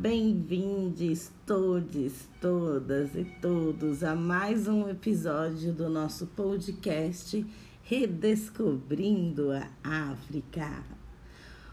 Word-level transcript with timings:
bem-vindos 0.00 1.30
todos, 1.44 2.24
todas 2.40 3.14
e 3.14 3.22
todos 3.42 4.02
a 4.02 4.14
mais 4.14 4.66
um 4.66 4.88
episódio 4.88 5.74
do 5.74 5.90
nosso 5.90 6.26
podcast 6.28 7.46
Redescobrindo 7.82 9.52
a 9.52 9.68
África. 9.84 10.82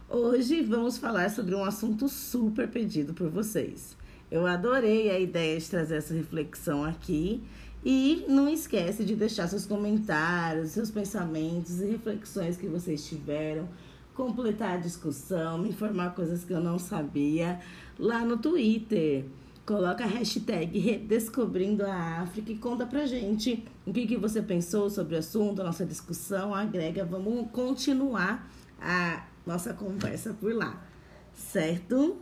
Hoje 0.10 0.62
vamos 0.62 0.97
falar 0.97 1.29
sobre 1.29 1.55
um 1.55 1.63
assunto 1.63 2.10
super 2.10 2.67
pedido 2.67 3.13
por 3.13 3.29
vocês. 3.29 3.96
Eu 4.29 4.46
adorei 4.46 5.09
a 5.09 5.17
ideia 5.17 5.57
de 5.57 5.69
trazer 5.69 5.96
essa 5.96 6.13
reflexão 6.13 6.83
aqui 6.83 7.41
e 7.85 8.25
não 8.28 8.49
esquece 8.49 9.05
de 9.05 9.15
deixar 9.15 9.47
seus 9.47 9.65
comentários, 9.65 10.71
seus 10.71 10.91
pensamentos 10.91 11.79
e 11.79 11.85
reflexões 11.85 12.57
que 12.57 12.67
vocês 12.67 13.07
tiveram 13.07 13.69
completar 14.18 14.74
a 14.74 14.78
discussão, 14.78 15.60
me 15.60 15.70
informar 15.70 16.16
coisas 16.16 16.44
que 16.44 16.52
eu 16.52 16.59
não 16.59 16.80
sabia 16.80 17.59
lá 17.99 18.25
no 18.25 18.35
Twitter. 18.35 19.25
Coloca 19.63 20.03
a 20.03 20.08
hashtag 20.08 20.80
Redescobrindo 20.80 21.85
a 21.85 22.22
África 22.22 22.52
e 22.52 22.58
conta 22.58 22.84
pra 22.88 23.05
gente 23.05 23.63
o 23.85 23.94
que, 23.94 24.08
que 24.08 24.17
você 24.17 24.41
pensou 24.41 24.89
sobre 24.89 25.16
o 25.16 25.20
assunto, 25.20 25.61
a 25.61 25.66
nossa 25.66 25.85
discussão. 25.85 26.55
Agrega, 26.55 27.05
vamos 27.05 27.52
continuar 27.52 28.49
a 28.81 29.23
nossa 29.45 29.72
conversa 29.72 30.34
por 30.34 30.52
lá, 30.52 30.81
certo? 31.34 32.17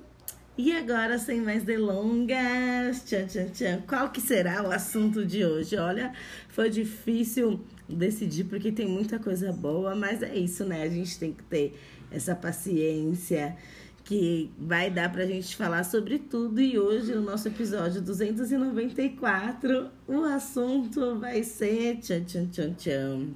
E 0.58 0.72
agora, 0.75 1.17
sem 1.17 1.39
mais 1.39 1.64
delongas, 1.64 3.03
tchan, 3.05 3.25
tchan, 3.27 3.50
tchan, 3.50 3.81
qual 3.88 4.09
que 4.09 4.20
será 4.20 4.64
o 4.64 4.72
assunto 4.72 5.25
de 5.25 5.45
hoje? 5.45 5.77
Olha, 5.77 6.14
foi 6.50 6.70
difícil 6.70 7.62
decidir 7.88 8.45
porque 8.45 8.71
tem 8.71 8.88
muita 8.88 9.20
coisa 9.20 9.52
boa, 9.52 9.95
mas 9.95 10.23
é 10.23 10.35
isso, 10.35 10.66
né? 10.66 10.84
A 10.84 10.89
gente 10.89 11.17
tem 11.20 11.31
que 11.34 11.44
ter 11.44 11.80
essa 12.11 12.35
paciência 12.35 13.55
que 14.03 14.52
vai 14.58 14.89
dar 14.91 15.11
pra 15.11 15.25
gente 15.25 15.55
falar 15.55 15.84
sobre 15.84 16.19
tudo. 16.19 16.61
E 16.61 16.78
hoje, 16.78 17.13
no 17.13 17.22
nosso 17.22 17.47
episódio 17.47 18.02
294, 18.02 19.89
o 20.08 20.23
assunto 20.23 21.19
vai 21.19 21.44
ser 21.44 21.97
tchan, 21.97 22.23
tchan, 22.23 22.47
tchan, 22.47 22.73
tchan, 22.73 23.28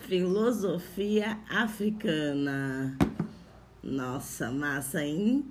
filosofia 0.00 1.38
africana. 1.48 2.96
Nossa, 3.82 4.50
massa, 4.50 5.04
hein? 5.04 5.44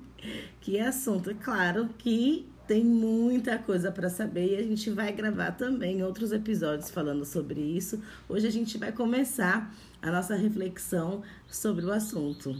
Que 0.59 0.79
assunto. 0.79 1.29
É 1.29 1.33
claro 1.35 1.89
que 1.97 2.47
tem 2.67 2.83
muita 2.83 3.57
coisa 3.57 3.91
para 3.91 4.09
saber 4.09 4.53
e 4.53 4.57
a 4.57 4.63
gente 4.63 4.89
vai 4.89 5.13
gravar 5.13 5.51
também 5.51 6.03
outros 6.03 6.33
episódios 6.33 6.89
falando 6.89 7.23
sobre 7.23 7.61
isso. 7.61 8.01
Hoje 8.27 8.45
a 8.45 8.51
gente 8.51 8.77
vai 8.77 8.91
começar 8.91 9.73
a 10.01 10.11
nossa 10.11 10.35
reflexão 10.35 11.23
sobre 11.47 11.85
o 11.85 11.91
assunto, 11.91 12.53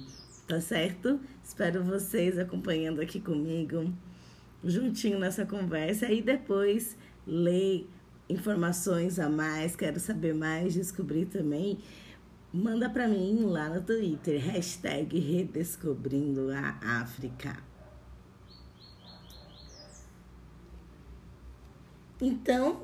tá 0.47 0.61
certo? 0.61 1.19
Espero 1.43 1.83
vocês 1.83 2.39
acompanhando 2.39 3.01
aqui 3.01 3.19
comigo, 3.19 3.93
juntinho 4.63 5.19
nessa 5.19 5.45
conversa 5.45 6.09
e 6.09 6.21
depois 6.21 6.97
ler 7.25 7.85
informações 8.29 9.19
a 9.19 9.29
mais, 9.29 9.75
quero 9.75 9.99
saber 9.99 10.33
mais, 10.33 10.73
descobrir 10.73 11.25
também. 11.25 11.79
Manda 12.53 12.89
para 12.89 13.09
mim 13.09 13.43
lá 13.43 13.67
no 13.67 13.81
Twitter, 13.81 14.41
hashtag 14.41 15.19
Redescobrindo 15.19 16.49
a 16.51 17.01
África. 17.01 17.66
Então, 22.19 22.83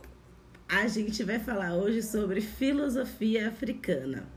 a 0.69 0.87
gente 0.87 1.23
vai 1.23 1.39
falar 1.39 1.75
hoje 1.75 2.03
sobre 2.03 2.39
filosofia 2.39 3.47
africana. 3.47 4.27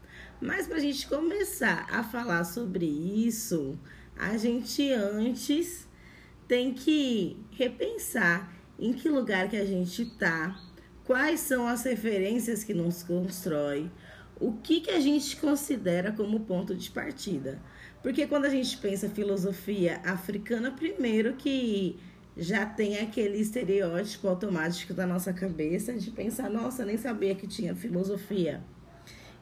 Mas 0.41 0.66
para 0.66 0.77
a 0.77 0.80
gente 0.80 1.06
começar 1.06 1.86
a 1.91 2.03
falar 2.03 2.44
sobre 2.44 2.86
isso, 2.86 3.78
a 4.16 4.36
gente 4.38 4.91
antes 4.92 5.86
tem 6.48 6.72
que 6.72 7.36
repensar 7.50 8.50
em 8.78 8.92
que 8.92 9.08
lugar 9.08 9.50
que 9.50 9.56
a 9.56 9.64
gente 9.66 10.03
está, 10.03 10.59
quais 11.04 11.41
são 11.41 11.66
as 11.66 11.84
referências 11.84 12.65
que 12.65 12.72
nos 12.72 13.03
constrói, 13.03 13.91
o 14.41 14.53
que, 14.53 14.81
que 14.81 14.91
a 14.91 15.00
gente 15.00 15.37
considera 15.37 16.12
como 16.12 16.41
ponto 16.41 16.75
de 16.75 16.91
partida. 16.91 17.60
Porque 18.03 18.26
quando 18.26 18.44
a 18.47 18.50
gente 18.50 18.76
pensa 18.78 19.09
filosofia 19.09 20.00
africana, 20.04 20.71
primeiro 20.71 21.34
que 21.34 21.98
já 22.36 22.66
tem 22.66 22.98
aquele 22.98 23.38
estereótipo 23.38 24.28
automático 24.28 24.92
da 24.92 25.06
nossa 25.06 25.32
cabeça 25.32 25.94
de 25.94 26.10
pensar, 26.10 26.50
nossa, 26.50 26.84
nem 26.84 26.98
sabia 26.98 27.34
que 27.34 27.47
tinha 27.47 27.74
filosofia. 27.74 28.62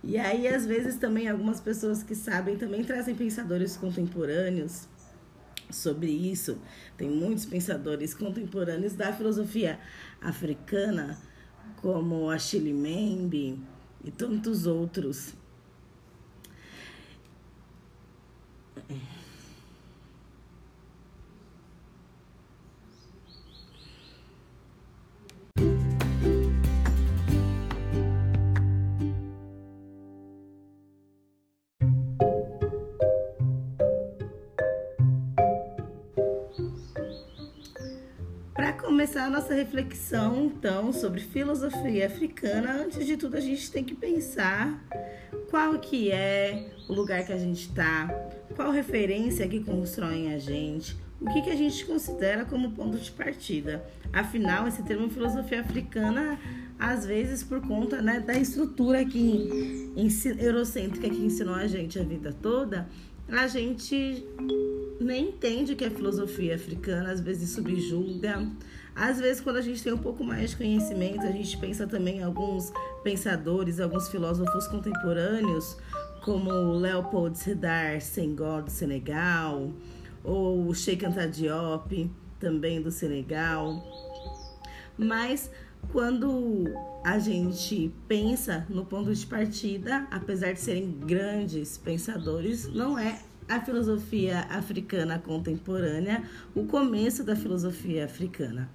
E 0.02 0.16
aí, 0.18 0.46
às 0.46 0.64
vezes, 0.64 0.96
também 0.96 1.28
algumas 1.28 1.60
pessoas 1.60 2.02
que 2.02 2.14
sabem 2.14 2.56
também 2.56 2.84
trazem 2.84 3.14
pensadores 3.14 3.76
contemporâneos 3.76 4.86
sobre 5.70 6.10
isso. 6.10 6.58
Tem 6.96 7.10
muitos 7.10 7.46
pensadores 7.46 8.14
contemporâneos 8.14 8.94
da 8.94 9.12
filosofia 9.12 9.80
africana, 10.20 11.18
como 11.76 12.30
Achille 12.30 12.72
Mbembe, 12.72 13.58
e 14.04 14.10
tantos 14.10 14.66
outros. 14.66 15.34
Começar 39.04 39.26
a 39.26 39.30
nossa 39.30 39.52
reflexão, 39.52 40.46
então, 40.46 40.90
sobre 40.90 41.20
filosofia 41.20 42.06
africana, 42.06 42.84
antes 42.84 43.06
de 43.06 43.18
tudo 43.18 43.36
a 43.36 43.40
gente 43.40 43.70
tem 43.70 43.84
que 43.84 43.94
pensar 43.94 44.82
qual 45.50 45.78
que 45.78 46.10
é 46.10 46.70
o 46.88 46.94
lugar 46.94 47.22
que 47.22 47.30
a 47.30 47.36
gente 47.36 47.68
está, 47.68 48.08
qual 48.56 48.70
referência 48.70 49.46
que 49.46 49.60
constroem 49.60 50.32
a 50.32 50.38
gente, 50.38 50.96
o 51.20 51.26
que, 51.26 51.42
que 51.42 51.50
a 51.50 51.54
gente 51.54 51.84
considera 51.84 52.46
como 52.46 52.70
ponto 52.70 52.96
de 52.96 53.10
partida. 53.10 53.84
Afinal, 54.10 54.66
esse 54.66 54.82
termo 54.82 55.10
filosofia 55.10 55.60
africana, 55.60 56.40
às 56.78 57.04
vezes 57.04 57.42
por 57.42 57.60
conta 57.60 58.00
né, 58.00 58.20
da 58.20 58.32
estrutura 58.32 59.04
que, 59.04 59.92
eurocêntrica 60.38 61.10
que 61.10 61.22
ensinou 61.22 61.56
a 61.56 61.66
gente 61.66 61.98
a 61.98 62.02
vida 62.02 62.32
toda, 62.32 62.88
a 63.28 63.46
gente 63.48 64.26
nem 64.98 65.28
entende 65.28 65.74
o 65.74 65.76
que 65.76 65.84
é 65.84 65.90
filosofia 65.90 66.54
africana, 66.54 67.10
às 67.10 67.20
vezes 67.20 67.50
subjuga, 67.50 68.50
às 68.96 69.18
vezes, 69.18 69.40
quando 69.40 69.56
a 69.56 69.62
gente 69.62 69.82
tem 69.82 69.92
um 69.92 69.98
pouco 69.98 70.22
mais 70.22 70.50
de 70.50 70.56
conhecimento, 70.56 71.26
a 71.26 71.32
gente 71.32 71.56
pensa 71.58 71.86
também 71.86 72.18
em 72.18 72.22
alguns 72.22 72.72
pensadores, 73.02 73.80
alguns 73.80 74.08
filósofos 74.08 74.68
contemporâneos, 74.68 75.76
como 76.22 76.50
Leopold 76.72 77.36
Sedar 77.36 78.00
Senghor 78.00 78.62
do 78.62 78.70
Senegal, 78.70 79.72
ou 80.22 80.72
Sheikh 80.72 81.04
Anta 81.04 81.26
Diop, 81.26 82.10
também 82.38 82.80
do 82.80 82.90
Senegal. 82.90 83.82
Mas 84.96 85.50
quando 85.90 86.64
a 87.04 87.18
gente 87.18 87.92
pensa 88.06 88.64
no 88.70 88.86
ponto 88.86 89.12
de 89.12 89.26
partida, 89.26 90.06
apesar 90.10 90.52
de 90.52 90.60
serem 90.60 90.92
grandes 90.92 91.76
pensadores, 91.76 92.68
não 92.72 92.96
é 92.96 93.18
a 93.48 93.60
filosofia 93.60 94.46
africana 94.48 95.18
contemporânea 95.18 96.22
o 96.54 96.64
começo 96.64 97.24
da 97.24 97.34
filosofia 97.34 98.04
africana. 98.04 98.70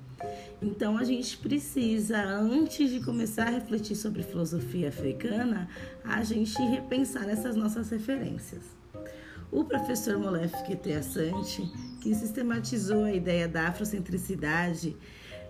Então 0.62 0.98
a 0.98 1.04
gente 1.06 1.38
precisa, 1.38 2.22
antes 2.22 2.90
de 2.90 3.00
começar 3.00 3.48
a 3.48 3.52
refletir 3.52 3.96
sobre 3.96 4.24
filosofia 4.24 4.90
africana, 4.90 5.70
a 6.04 6.22
gente 6.24 6.62
repensar 6.62 7.30
essas 7.30 7.56
nossas 7.56 7.90
referências. 7.90 8.64
O 9.52 9.64
professor 9.64 10.20
Molef 10.20 10.54
Assante, 10.98 11.64
que 12.02 12.14
sistematizou 12.14 13.06
a 13.06 13.14
ideia 13.14 13.48
da 13.48 13.70
afrocentricidade 13.70 14.96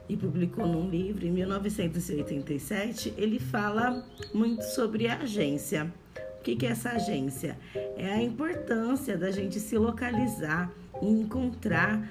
e 0.08 0.16
publicou 0.16 0.68
num 0.68 0.90
livro 0.90 1.26
em 1.26 1.32
1987, 1.32 3.14
ele 3.18 3.40
fala 3.40 4.06
muito 4.34 4.64
sobre 4.64 5.08
a 5.08 5.18
agência. 5.18 5.92
O 6.40 6.44
que 6.44 6.66
é 6.66 6.70
essa 6.70 6.92
agência? 6.92 7.58
É 7.98 8.14
a 8.14 8.22
importância 8.22 9.18
da 9.18 9.32
gente 9.32 9.60
se 9.60 9.78
localizar 9.78 10.72
e 11.02 11.08
encontrar 11.08 12.08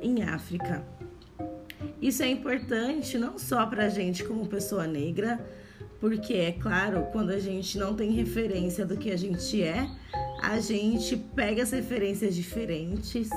em 0.00 0.22
África 0.22 0.84
isso 2.00 2.22
é 2.22 2.28
importante 2.28 3.18
não 3.18 3.38
só 3.38 3.66
para 3.66 3.86
a 3.86 3.88
gente 3.88 4.24
como 4.24 4.46
pessoa 4.46 4.86
negra, 4.86 5.38
porque 6.00 6.34
é 6.34 6.52
claro, 6.52 7.06
quando 7.12 7.30
a 7.30 7.38
gente 7.38 7.76
não 7.76 7.94
tem 7.94 8.12
referência 8.12 8.86
do 8.86 8.96
que 8.96 9.10
a 9.10 9.16
gente 9.16 9.60
é, 9.62 9.88
a 10.40 10.60
gente 10.60 11.16
pega 11.16 11.62
as 11.62 11.72
referências 11.72 12.34
diferentes, 12.34 13.28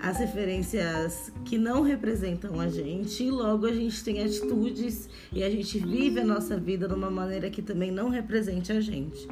as 0.00 0.18
referências 0.18 1.32
que 1.44 1.56
não 1.56 1.82
representam 1.82 2.58
a 2.58 2.68
gente, 2.68 3.22
e 3.22 3.30
logo 3.30 3.66
a 3.66 3.72
gente 3.72 4.02
tem 4.02 4.20
atitudes 4.20 5.08
e 5.32 5.44
a 5.44 5.48
gente 5.48 5.78
vive 5.78 6.18
a 6.18 6.24
nossa 6.24 6.58
vida 6.58 6.88
de 6.88 6.94
uma 6.94 7.10
maneira 7.10 7.48
que 7.48 7.62
também 7.62 7.92
não 7.92 8.08
represente 8.08 8.72
a 8.72 8.80
gente. 8.80 9.28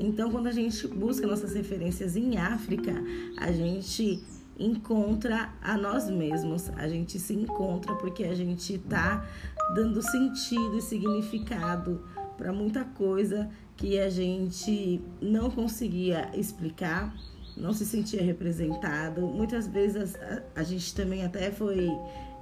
Então, 0.00 0.30
quando 0.30 0.46
a 0.46 0.52
gente 0.52 0.86
busca 0.88 1.26
nossas 1.26 1.52
referências 1.52 2.16
em 2.16 2.38
África, 2.38 2.92
a 3.36 3.52
gente 3.52 4.22
encontra 4.58 5.52
a 5.62 5.76
nós 5.76 6.08
mesmos, 6.08 6.70
a 6.76 6.88
gente 6.88 7.18
se 7.18 7.34
encontra 7.34 7.94
porque 7.96 8.24
a 8.24 8.34
gente 8.34 8.74
está 8.74 9.26
dando 9.74 10.00
sentido 10.02 10.76
e 10.76 10.82
significado 10.82 12.04
para 12.36 12.52
muita 12.52 12.84
coisa 12.84 13.48
que 13.76 13.98
a 13.98 14.08
gente 14.08 15.00
não 15.20 15.50
conseguia 15.50 16.30
explicar, 16.34 17.14
não 17.56 17.72
se 17.72 17.84
sentia 17.84 18.22
representado. 18.22 19.22
Muitas 19.22 19.66
vezes 19.66 20.14
a, 20.16 20.42
a 20.56 20.62
gente 20.62 20.94
também 20.94 21.24
até 21.24 21.50
foi 21.50 21.88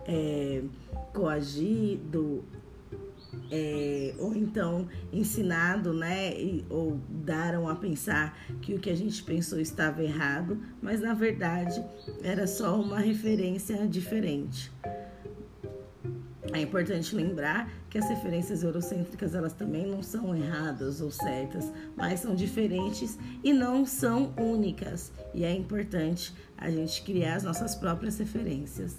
é, 0.06 0.62
coagido 1.12 2.44
é, 3.50 4.14
ou 4.18 4.34
então 4.34 4.88
ensinado, 5.12 5.92
né, 5.92 6.34
e, 6.34 6.64
ou 6.68 7.00
daram 7.08 7.68
a 7.68 7.74
pensar 7.74 8.38
que 8.60 8.74
o 8.74 8.78
que 8.78 8.90
a 8.90 8.96
gente 8.96 9.22
pensou 9.22 9.60
estava 9.60 10.02
errado, 10.02 10.58
mas 10.80 11.00
na 11.00 11.14
verdade 11.14 11.82
era 12.22 12.46
só 12.46 12.80
uma 12.80 12.98
referência 12.98 13.86
diferente. 13.86 14.72
É 16.52 16.60
importante 16.60 17.14
lembrar 17.16 17.70
que 17.88 17.96
as 17.96 18.08
referências 18.08 18.62
eurocêntricas 18.62 19.34
elas 19.34 19.54
também 19.54 19.86
não 19.86 20.02
são 20.02 20.36
erradas 20.36 21.00
ou 21.00 21.10
certas, 21.10 21.72
mas 21.96 22.20
são 22.20 22.34
diferentes 22.34 23.18
e 23.42 23.54
não 23.54 23.86
são 23.86 24.34
únicas. 24.36 25.12
E 25.32 25.44
é 25.44 25.52
importante 25.52 26.34
a 26.58 26.70
gente 26.70 27.02
criar 27.02 27.36
as 27.36 27.42
nossas 27.42 27.74
próprias 27.74 28.18
referências. 28.18 28.96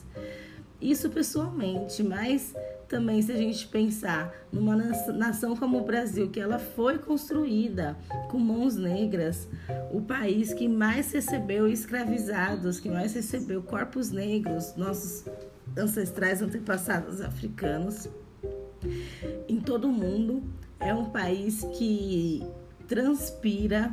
Isso 0.82 1.10
pessoalmente, 1.10 2.02
mas 2.02 2.56
também 2.94 3.24
se 3.24 3.32
a 3.32 3.36
gente 3.36 3.68
pensar 3.70 4.32
numa 4.52 4.76
nação 4.76 5.56
como 5.56 5.80
o 5.80 5.84
Brasil, 5.84 6.30
que 6.30 6.40
ela 6.40 6.60
foi 6.60 7.00
construída 7.00 7.98
com 8.30 8.38
mãos 8.38 8.76
negras, 8.76 9.50
o 9.92 10.00
país 10.00 10.54
que 10.54 10.68
mais 10.68 11.12
recebeu 11.12 11.68
escravizados, 11.68 12.80
que 12.80 12.92
mais 12.92 13.16
recebeu 13.16 13.64
corpos 13.64 14.12
negros, 14.12 14.76
nossos 14.76 15.26
ancestrais 15.76 16.44
antepassados 16.44 17.20
africanos, 17.20 18.08
em 19.50 19.60
todo 19.60 19.88
o 19.88 19.92
mundo, 19.92 20.44
é 20.80 20.94
um 20.94 21.06
país 21.06 21.66
que 21.76 22.44
transpira 22.88 23.92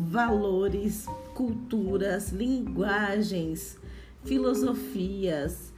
valores, 0.00 1.06
culturas, 1.32 2.32
linguagens, 2.32 3.78
filosofias, 4.24 5.71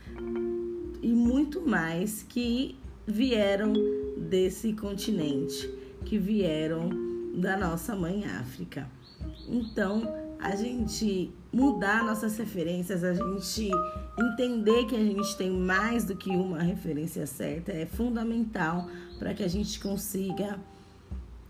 e 1.04 1.12
muito 1.12 1.60
mais 1.60 2.22
que 2.22 2.74
vieram 3.06 3.74
desse 4.16 4.72
continente, 4.72 5.68
que 6.06 6.16
vieram 6.16 6.88
da 7.34 7.58
nossa 7.58 7.94
mãe 7.94 8.24
África. 8.24 8.88
Então, 9.46 10.02
a 10.40 10.56
gente 10.56 11.30
mudar 11.52 12.02
nossas 12.02 12.38
referências, 12.38 13.04
a 13.04 13.12
gente 13.12 13.70
entender 14.18 14.86
que 14.86 14.96
a 14.96 15.04
gente 15.04 15.36
tem 15.36 15.50
mais 15.50 16.04
do 16.04 16.16
que 16.16 16.30
uma 16.30 16.62
referência 16.62 17.26
certa 17.26 17.70
é 17.70 17.84
fundamental 17.84 18.88
para 19.18 19.34
que 19.34 19.42
a 19.42 19.48
gente 19.48 19.78
consiga 19.80 20.58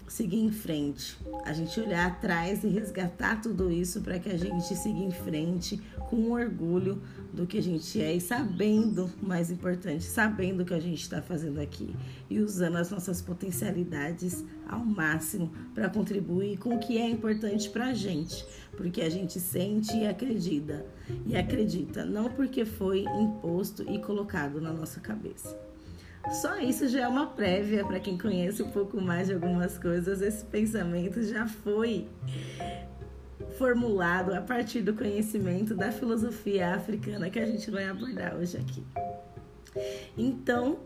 seguir 0.08 0.40
em 0.40 0.50
frente, 0.50 1.16
a 1.44 1.52
gente 1.52 1.78
olhar 1.80 2.06
atrás 2.06 2.64
e 2.64 2.68
resgatar 2.68 3.40
tudo 3.40 3.70
isso 3.70 4.00
para 4.00 4.18
que 4.18 4.30
a 4.30 4.36
gente 4.36 4.74
siga 4.74 4.98
em 4.98 5.12
frente 5.12 5.80
com 6.10 6.32
orgulho 6.32 7.00
do 7.34 7.46
que 7.46 7.58
a 7.58 7.62
gente 7.62 8.00
é 8.00 8.14
e 8.14 8.20
sabendo, 8.20 9.10
mais 9.20 9.50
importante, 9.50 10.04
sabendo 10.04 10.62
o 10.62 10.64
que 10.64 10.72
a 10.72 10.80
gente 10.80 11.02
está 11.02 11.20
fazendo 11.20 11.60
aqui 11.60 11.94
e 12.30 12.38
usando 12.38 12.76
as 12.76 12.90
nossas 12.90 13.20
potencialidades 13.20 14.44
ao 14.68 14.84
máximo 14.84 15.52
para 15.74 15.88
contribuir 15.88 16.58
com 16.58 16.76
o 16.76 16.78
que 16.78 16.96
é 16.96 17.08
importante 17.08 17.68
para 17.68 17.86
a 17.86 17.94
gente, 17.94 18.46
porque 18.76 19.02
a 19.02 19.10
gente 19.10 19.40
sente 19.40 19.96
e 19.96 20.06
acredita 20.06 20.86
e 21.26 21.36
acredita, 21.36 22.04
não 22.04 22.30
porque 22.30 22.64
foi 22.64 23.00
imposto 23.00 23.82
e 23.90 23.98
colocado 23.98 24.60
na 24.60 24.72
nossa 24.72 25.00
cabeça. 25.00 25.58
Só 26.30 26.58
isso 26.58 26.88
já 26.88 27.02
é 27.02 27.08
uma 27.08 27.26
prévia 27.26 27.84
para 27.84 28.00
quem 28.00 28.16
conhece 28.16 28.62
um 28.62 28.70
pouco 28.70 28.98
mais 28.98 29.26
de 29.26 29.34
algumas 29.34 29.76
coisas. 29.76 30.22
Esse 30.22 30.42
pensamento 30.46 31.22
já 31.22 31.46
foi 31.46 32.08
formulado 33.58 34.34
a 34.34 34.40
partir 34.40 34.82
do 34.82 34.94
conhecimento 34.94 35.74
da 35.74 35.92
filosofia 35.92 36.74
africana 36.74 37.30
que 37.30 37.38
a 37.38 37.46
gente 37.46 37.70
vai 37.70 37.88
abordar 37.88 38.36
hoje 38.36 38.56
aqui. 38.56 38.82
Então, 40.16 40.78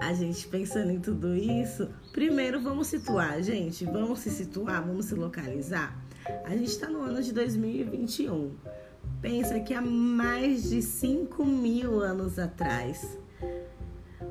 a 0.00 0.12
gente 0.12 0.46
pensando 0.48 0.90
em 0.90 1.00
tudo 1.00 1.34
isso, 1.34 1.88
primeiro 2.12 2.60
vamos 2.60 2.86
situar, 2.86 3.42
gente, 3.42 3.84
vamos 3.84 4.20
se 4.20 4.30
situar, 4.30 4.86
vamos 4.86 5.06
se 5.06 5.14
localizar. 5.14 5.96
A 6.44 6.50
gente 6.50 6.70
está 6.70 6.88
no 6.88 7.02
ano 7.02 7.22
de 7.22 7.32
2021. 7.32 8.54
Pensa 9.20 9.58
que 9.60 9.74
há 9.74 9.82
mais 9.82 10.70
de 10.70 10.80
5 10.80 11.44
mil 11.44 12.00
anos 12.00 12.38
atrás, 12.38 13.18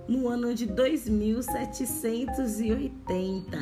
no 0.07 0.27
ano 0.27 0.55
de 0.55 0.65
2780 0.65 3.57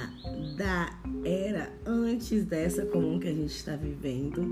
da 0.56 0.98
era 1.28 1.70
antes 1.86 2.46
dessa 2.46 2.86
comum 2.86 3.20
que 3.20 3.28
a 3.28 3.34
gente 3.34 3.54
está 3.54 3.76
vivendo, 3.76 4.50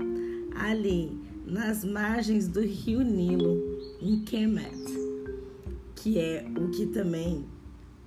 ali 0.54 1.18
nas 1.46 1.82
margens 1.82 2.48
do 2.48 2.60
rio 2.60 3.00
Nilo, 3.00 3.96
em 4.00 4.20
Kemet, 4.20 4.76
que 5.94 6.18
é 6.18 6.46
o 6.58 6.68
que 6.68 6.86
também 6.86 7.46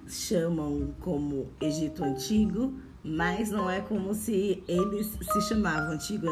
chamam 0.07 0.93
como 0.99 1.47
Egito 1.59 2.03
Antigo, 2.03 2.73
mas 3.03 3.49
não 3.49 3.67
é 3.67 3.81
como 3.81 4.13
se 4.13 4.63
eles 4.67 5.17
se 5.19 5.41
chamavam 5.47 5.93
Antigo. 5.93 6.27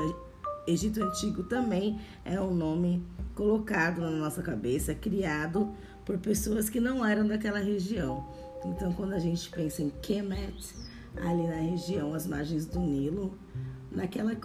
Egito 0.68 1.04
Antigo 1.04 1.44
também 1.44 2.00
é 2.24 2.40
um 2.40 2.54
nome 2.54 3.04
colocado 3.34 4.02
na 4.02 4.12
nossa 4.12 4.44
cabeça, 4.44 4.94
criado 4.94 5.74
por 6.06 6.20
pessoas 6.20 6.70
que 6.70 6.80
não 6.80 7.04
eram 7.04 7.26
daquela 7.28 7.60
região. 7.60 8.28
Então, 8.64 8.94
quando 8.94 9.14
a 9.14 9.20
gente 9.20 9.50
pensa 9.50 9.82
em 9.82 9.90
Kemet, 10.02 10.76
ali 11.22 11.48
na 11.48 11.56
região, 11.56 12.14
às 12.14 12.28
margens 12.28 12.66
do 12.66 12.80
Nilo, 12.80 13.38
naquela 13.92 14.36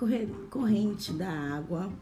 corrente 0.51 1.13
da 1.13 1.31
água 1.31 1.93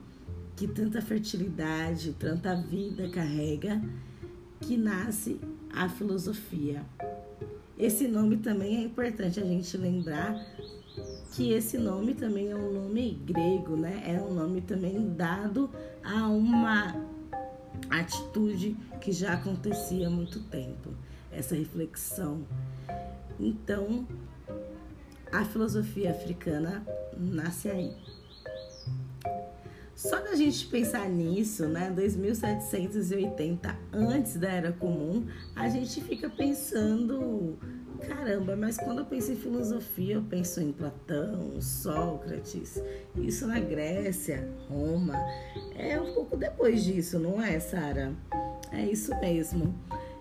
que 0.56 0.68
tanta 0.68 1.00
fertilidade, 1.00 2.12
tanta 2.18 2.54
vida 2.54 3.08
carrega, 3.08 3.80
que 4.60 4.76
nasce 4.76 5.40
a 5.72 5.88
filosofia. 5.88 6.84
Esse 7.78 8.06
nome 8.06 8.36
também 8.36 8.76
é 8.76 8.82
importante 8.82 9.40
a 9.40 9.44
gente 9.44 9.74
lembrar 9.78 10.34
que 11.32 11.52
esse 11.52 11.78
nome 11.78 12.14
também 12.14 12.50
é 12.50 12.56
um 12.56 12.72
nome 12.72 13.12
grego, 13.24 13.74
né? 13.74 14.02
É 14.04 14.20
um 14.20 14.34
nome 14.34 14.60
também 14.60 15.14
dado 15.14 15.70
a 16.04 16.28
uma 16.28 16.94
atitude 17.88 18.76
que 19.00 19.12
já 19.12 19.32
acontecia 19.32 20.08
há 20.08 20.10
muito 20.10 20.40
tempo, 20.40 20.90
essa 21.32 21.54
reflexão. 21.54 22.44
Então, 23.38 24.06
a 25.32 25.44
filosofia 25.44 26.10
africana 26.10 26.84
nasce 27.16 27.68
aí. 27.70 27.92
Só 29.94 30.18
da 30.18 30.34
gente 30.34 30.66
pensar 30.66 31.08
nisso, 31.08 31.66
né, 31.68 31.90
2780 31.90 33.76
antes 33.92 34.36
da 34.36 34.48
Era 34.48 34.72
Comum, 34.72 35.26
a 35.54 35.68
gente 35.68 36.00
fica 36.00 36.30
pensando 36.30 37.58
Caramba, 38.06 38.56
mas 38.56 38.78
quando 38.78 39.00
eu 39.00 39.04
penso 39.04 39.32
em 39.32 39.36
filosofia, 39.36 40.14
eu 40.14 40.22
penso 40.22 40.60
em 40.60 40.72
Platão, 40.72 41.60
Sócrates, 41.60 42.82
isso 43.16 43.46
na 43.46 43.60
Grécia, 43.60 44.48
Roma. 44.68 45.14
É 45.76 46.00
um 46.00 46.14
pouco 46.14 46.36
depois 46.36 46.82
disso, 46.82 47.18
não 47.18 47.42
é, 47.42 47.60
Sara? 47.60 48.12
É 48.72 48.82
isso 48.82 49.14
mesmo. 49.20 49.74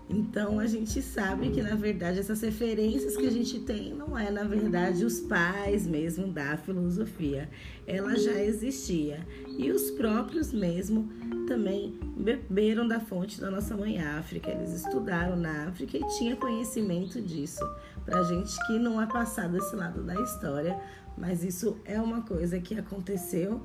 Então 0.10 0.60
a 0.60 0.66
gente 0.66 1.04
sabe 1.04 1.52
que 1.52 1.62
na 1.62 1.76
verdade 1.76 2.18
essas 2.18 2.42
referências 2.42 3.16
que 3.16 3.28
a 3.28 3.32
gente 3.32 3.60
tem 3.60 3.94
não 3.94 4.18
é 4.18 4.32
na 4.32 4.44
verdade 4.44 5.06
os 5.06 5.20
pais 5.20 5.86
mesmo 5.86 6.28
da 6.28 6.58
filosofia. 6.58 7.48
Ela 7.86 8.18
já 8.18 8.34
existia 8.44 9.20
e 9.48 9.70
os 9.72 9.92
próprios 9.92 10.52
mesmo 10.52 11.08
também 11.48 12.00
beberam 12.18 12.88
da 12.88 13.00
fonte 13.00 13.40
da 13.40 13.52
nossa 13.52 13.78
mãe 13.78 14.02
África. 14.02 14.50
Eles 14.50 14.74
estudaram 14.74 15.36
na 15.36 15.68
África 15.68 15.96
e 15.96 16.08
tinha 16.18 16.36
conhecimento 16.36 17.22
disso. 17.22 17.64
Pra 18.04 18.24
gente 18.24 18.58
que 18.66 18.80
não 18.80 19.00
é 19.00 19.06
passado 19.06 19.56
esse 19.58 19.76
lado 19.76 20.02
da 20.02 20.16
história, 20.16 20.80
mas 21.16 21.44
isso 21.44 21.78
é 21.86 22.02
uma 22.02 22.24
coisa 22.24 22.60
que 22.60 22.80
aconteceu 22.80 23.62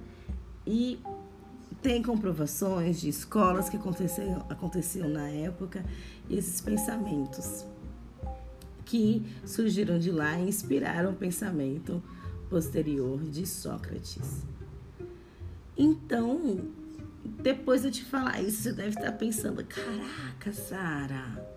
e 0.66 0.98
tem 1.84 2.02
comprovações 2.02 2.98
de 2.98 3.10
escolas 3.10 3.68
que 3.68 3.76
aconteciam, 3.76 4.44
aconteciam 4.48 5.06
na 5.06 5.28
época, 5.28 5.84
esses 6.30 6.60
pensamentos 6.60 7.64
que 8.84 9.24
surgiram 9.44 9.98
de 9.98 10.10
lá 10.10 10.38
e 10.38 10.48
inspiraram 10.48 11.10
o 11.10 11.14
pensamento 11.14 12.02
posterior 12.48 13.22
de 13.22 13.46
Sócrates. 13.46 14.42
Então, 15.76 16.60
depois 17.24 17.82
de 17.82 17.88
eu 17.88 17.92
te 17.92 18.04
falar 18.04 18.40
isso, 18.42 18.62
você 18.62 18.72
deve 18.72 18.90
estar 18.90 19.12
pensando: 19.12 19.64
caraca, 19.64 20.52
Sara, 20.52 21.48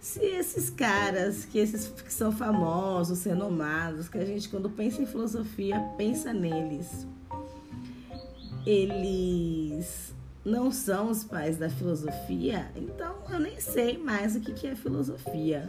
se 0.00 0.20
esses 0.20 0.70
caras, 0.70 1.44
que 1.44 1.58
esses 1.58 1.88
que 2.00 2.12
são 2.12 2.32
famosos, 2.32 3.24
renomados, 3.24 4.08
que 4.08 4.18
a 4.18 4.24
gente 4.24 4.48
quando 4.48 4.70
pensa 4.70 5.02
em 5.02 5.06
filosofia, 5.06 5.78
pensa 5.98 6.32
neles 6.32 7.06
eles 8.66 10.12
não 10.46 10.70
são 10.70 11.10
os 11.10 11.24
pais 11.24 11.56
da 11.56 11.68
filosofia, 11.68 12.70
então 12.76 13.16
eu 13.28 13.40
nem 13.40 13.58
sei 13.60 13.98
mais 13.98 14.36
o 14.36 14.40
que 14.40 14.68
é 14.68 14.76
filosofia. 14.76 15.68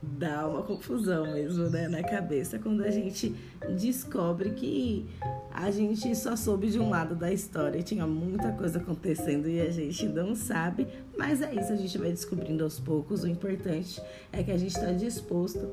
Dá 0.00 0.46
uma 0.46 0.62
confusão 0.62 1.32
mesmo 1.32 1.68
né, 1.68 1.88
na 1.88 2.04
cabeça 2.04 2.56
quando 2.56 2.84
a 2.84 2.90
gente 2.90 3.34
descobre 3.76 4.50
que 4.50 5.08
a 5.52 5.72
gente 5.72 6.14
só 6.14 6.36
soube 6.36 6.70
de 6.70 6.78
um 6.78 6.88
lado 6.88 7.16
da 7.16 7.32
história, 7.32 7.82
tinha 7.82 8.06
muita 8.06 8.52
coisa 8.52 8.78
acontecendo 8.78 9.48
e 9.48 9.60
a 9.60 9.70
gente 9.70 10.06
não 10.06 10.36
sabe, 10.36 10.86
mas 11.18 11.42
é 11.42 11.52
isso, 11.52 11.72
a 11.72 11.76
gente 11.76 11.98
vai 11.98 12.10
descobrindo 12.10 12.62
aos 12.62 12.78
poucos. 12.78 13.24
O 13.24 13.28
importante 13.28 14.00
é 14.32 14.40
que 14.44 14.52
a 14.52 14.56
gente 14.56 14.76
está 14.76 14.92
disposto, 14.92 15.68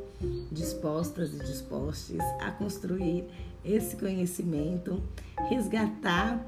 dispostas 0.51 1.31
e 1.35 1.37
dispostos 1.37 2.19
a 2.41 2.49
construir 2.49 3.25
esse 3.63 3.95
conhecimento, 3.95 5.03
resgatar 5.47 6.43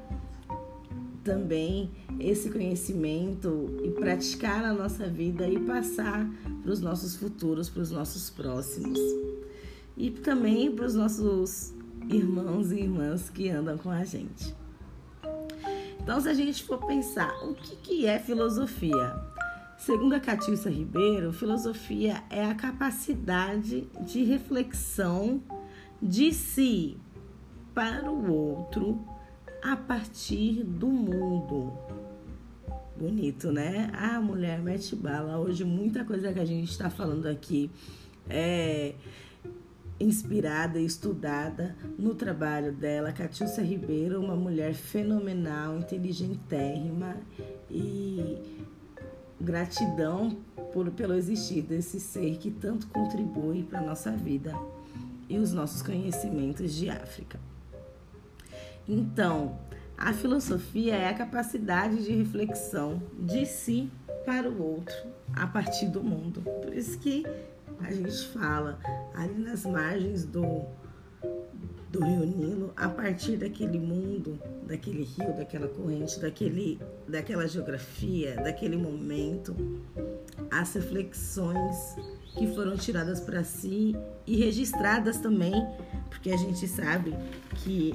também 1.26 1.90
esse 2.20 2.48
conhecimento 2.48 3.80
e 3.82 3.90
praticar 3.90 4.62
na 4.62 4.72
nossa 4.72 5.08
vida 5.08 5.48
e 5.48 5.58
passar 5.58 6.24
para 6.62 6.70
os 6.70 6.80
nossos 6.80 7.16
futuros, 7.16 7.68
para 7.68 7.82
os 7.82 7.90
nossos 7.90 8.30
próximos. 8.30 8.98
E 9.96 10.10
também 10.10 10.70
para 10.70 10.86
os 10.86 10.94
nossos 10.94 11.74
irmãos 12.08 12.70
e 12.70 12.76
irmãs 12.76 13.28
que 13.28 13.50
andam 13.50 13.76
com 13.76 13.90
a 13.90 14.04
gente. 14.04 14.54
Então, 16.00 16.20
se 16.20 16.28
a 16.28 16.34
gente 16.34 16.62
for 16.62 16.78
pensar 16.86 17.34
o 17.42 17.54
que, 17.54 17.74
que 17.76 18.06
é 18.06 18.20
filosofia, 18.20 19.16
segundo 19.76 20.14
a 20.14 20.20
Catiúcia 20.20 20.70
Ribeiro, 20.70 21.32
filosofia 21.32 22.22
é 22.30 22.44
a 22.44 22.54
capacidade 22.54 23.88
de 24.06 24.22
reflexão 24.22 25.42
de 26.00 26.32
si 26.32 26.96
para 27.74 28.08
o 28.12 28.30
outro 28.30 29.15
a 29.62 29.76
partir 29.76 30.62
do 30.64 30.86
mundo. 30.86 31.72
Bonito, 32.98 33.52
né? 33.52 33.90
Ah, 33.92 34.20
mulher, 34.20 34.60
mete 34.60 34.96
bala. 34.96 35.38
Hoje, 35.38 35.64
muita 35.64 36.04
coisa 36.04 36.32
que 36.32 36.40
a 36.40 36.44
gente 36.44 36.70
está 36.70 36.88
falando 36.88 37.26
aqui 37.26 37.70
é 38.28 38.94
inspirada 39.98 40.78
e 40.78 40.84
estudada 40.84 41.74
no 41.98 42.14
trabalho 42.14 42.72
dela, 42.72 43.12
Catiúcia 43.12 43.62
Ribeiro, 43.62 44.20
uma 44.20 44.36
mulher 44.36 44.74
fenomenal, 44.74 45.78
inteligentérrima 45.78 47.16
e 47.70 48.38
gratidão 49.40 50.38
por, 50.72 50.90
pelo 50.90 51.14
existir 51.14 51.62
desse 51.62 52.00
ser 52.00 52.36
que 52.38 52.50
tanto 52.50 52.86
contribui 52.88 53.62
para 53.62 53.78
a 53.78 53.82
nossa 53.82 54.10
vida 54.10 54.54
e 55.28 55.38
os 55.38 55.52
nossos 55.52 55.82
conhecimentos 55.82 56.74
de 56.74 56.88
África. 56.88 57.38
Então, 58.88 59.58
a 59.96 60.12
filosofia 60.12 60.94
é 60.94 61.08
a 61.08 61.14
capacidade 61.14 62.04
de 62.04 62.12
reflexão 62.12 63.02
de 63.18 63.46
si 63.46 63.90
para 64.24 64.48
o 64.48 64.62
outro 64.62 64.94
a 65.34 65.46
partir 65.46 65.86
do 65.86 66.02
mundo. 66.02 66.42
Por 66.62 66.74
isso 66.74 66.98
que 66.98 67.24
a 67.80 67.92
gente 67.92 68.26
fala 68.28 68.78
ali 69.14 69.42
nas 69.42 69.64
margens 69.64 70.24
do, 70.24 70.64
do 71.90 72.04
Rio 72.04 72.24
Nilo, 72.24 72.72
a 72.76 72.88
partir 72.88 73.36
daquele 73.36 73.78
mundo, 73.78 74.38
daquele 74.66 75.04
rio, 75.04 75.34
daquela 75.34 75.68
corrente, 75.68 76.20
daquele, 76.20 76.80
daquela 77.08 77.46
geografia, 77.46 78.36
daquele 78.36 78.76
momento, 78.76 79.54
as 80.50 80.74
reflexões 80.74 81.96
que 82.34 82.46
foram 82.54 82.76
tiradas 82.76 83.20
para 83.20 83.42
si 83.42 83.96
e 84.26 84.36
registradas 84.36 85.18
também, 85.18 85.54
porque 86.10 86.30
a 86.30 86.36
gente 86.36 86.66
sabe 86.68 87.14
que 87.56 87.92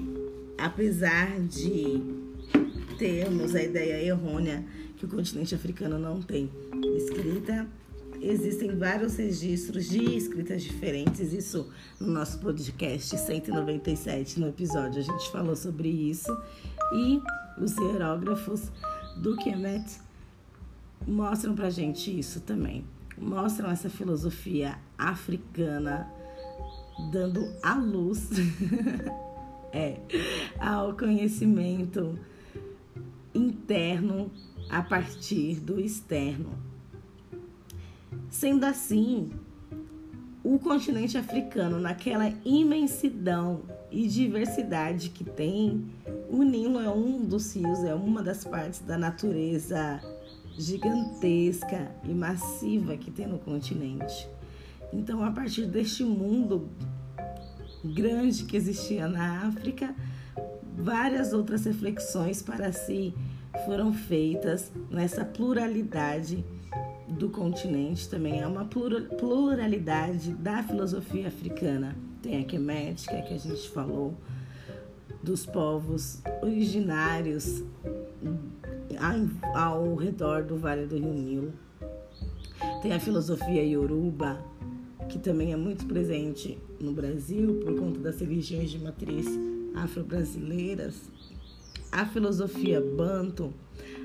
apesar 0.61 1.39
de 1.39 2.01
termos 2.97 3.55
a 3.55 3.63
ideia 3.63 4.03
errônea 4.03 4.63
que 4.95 5.05
o 5.05 5.07
continente 5.07 5.55
africano 5.55 5.97
não 5.97 6.21
tem 6.21 6.49
escrita, 6.95 7.67
existem 8.21 8.77
vários 8.77 9.15
registros 9.15 9.89
de 9.89 10.15
escritas 10.15 10.61
diferentes. 10.61 11.33
Isso 11.33 11.67
no 11.99 12.11
nosso 12.11 12.39
podcast 12.39 13.17
197, 13.17 14.39
no 14.39 14.49
episódio, 14.49 14.99
a 14.99 15.03
gente 15.03 15.31
falou 15.31 15.55
sobre 15.55 15.89
isso. 15.89 16.31
E 16.93 17.19
os 17.59 17.75
hierógrafos 17.77 18.71
do 19.17 19.35
Kemet 19.37 19.99
mostram 21.07 21.55
pra 21.55 21.71
gente 21.71 22.17
isso 22.17 22.39
também. 22.41 22.85
Mostram 23.17 23.71
essa 23.71 23.89
filosofia 23.89 24.77
africana 24.97 26.07
dando 27.11 27.51
a 27.63 27.73
luz 27.73 28.29
é, 29.71 29.97
ao 30.59 30.93
conhecimento 30.93 32.17
interno 33.33 34.31
a 34.69 34.81
partir 34.81 35.59
do 35.59 35.79
externo. 35.79 36.51
Sendo 38.29 38.65
assim, 38.65 39.29
o 40.43 40.57
continente 40.57 41.17
africano, 41.17 41.79
naquela 41.79 42.33
imensidão 42.43 43.61
e 43.91 44.07
diversidade 44.07 45.09
que 45.09 45.23
tem, 45.23 45.85
o 46.29 46.43
Nilo 46.43 46.79
é 46.79 46.89
um 46.89 47.23
dos 47.23 47.55
rios, 47.55 47.83
é 47.83 47.93
uma 47.93 48.23
das 48.23 48.43
partes 48.43 48.79
da 48.79 48.97
natureza 48.97 50.01
gigantesca 50.57 51.91
e 52.03 52.13
massiva 52.13 52.97
que 52.97 53.11
tem 53.11 53.27
no 53.27 53.39
continente. 53.39 54.27
Então, 54.93 55.23
a 55.23 55.31
partir 55.31 55.65
deste 55.65 56.03
mundo 56.03 56.69
grande 57.83 58.43
que 58.45 58.55
existia 58.55 59.07
na 59.07 59.47
África, 59.47 59.95
várias 60.77 61.33
outras 61.33 61.65
reflexões 61.65 62.41
para 62.41 62.71
si 62.71 63.13
foram 63.65 63.93
feitas 63.93 64.71
nessa 64.89 65.25
pluralidade 65.25 66.43
do 67.11 67.29
continente 67.29 68.09
também 68.09 68.39
é 68.39 68.47
uma 68.47 68.65
pluralidade 68.65 70.33
da 70.33 70.63
filosofia 70.63 71.27
africana. 71.27 71.95
Tem 72.21 72.41
a 72.41 72.45
quemética 72.45 73.21
que 73.21 73.33
a 73.33 73.37
gente 73.37 73.69
falou 73.69 74.15
dos 75.21 75.45
povos 75.45 76.21
originários 76.41 77.63
ao 79.53 79.95
redor 79.95 80.43
do 80.43 80.57
Vale 80.57 80.85
do 80.85 80.95
Rio 80.95 81.13
Nilo. 81.13 81.53
Tem 82.81 82.93
a 82.93 82.99
filosofia 82.99 83.63
Yoruba, 83.63 84.39
que 85.09 85.19
também 85.19 85.51
é 85.51 85.57
muito 85.57 85.85
presente 85.85 86.57
no 86.81 86.93
Brasil 86.93 87.59
por 87.63 87.75
conta 87.75 87.99
das 87.99 88.19
religiões 88.19 88.71
de 88.71 88.79
matriz 88.79 89.27
afro-brasileiras, 89.75 90.95
a 91.91 92.05
filosofia 92.05 92.81
Banto, 92.81 93.53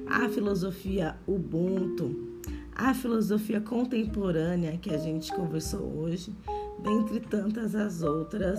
a 0.07 0.29
filosofia 0.29 1.17
Ubuntu, 1.27 2.41
a 2.75 2.93
filosofia 2.93 3.61
contemporânea 3.61 4.77
que 4.77 4.91
a 4.91 4.99
gente 4.99 5.33
conversou 5.33 5.81
hoje, 5.81 6.33
dentre 6.83 7.21
tantas 7.21 7.75
as 7.75 8.03
outras, 8.03 8.59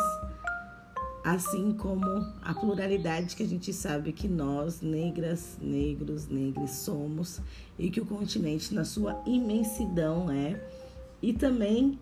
assim 1.24 1.74
como 1.74 2.06
a 2.42 2.54
pluralidade 2.54 3.36
que 3.36 3.44
a 3.44 3.48
gente 3.48 3.74
sabe 3.74 4.14
que 4.14 4.28
nós, 4.28 4.82
negras, 4.82 5.58
negros, 5.62 6.28
negros, 6.28 6.72
somos 6.72 7.42
e 7.78 7.90
que 7.90 8.00
o 8.00 8.06
continente, 8.06 8.74
na 8.74 8.86
sua 8.86 9.22
imensidão, 9.26 10.32
é 10.32 10.60
e 11.22 11.34
também 11.34 12.00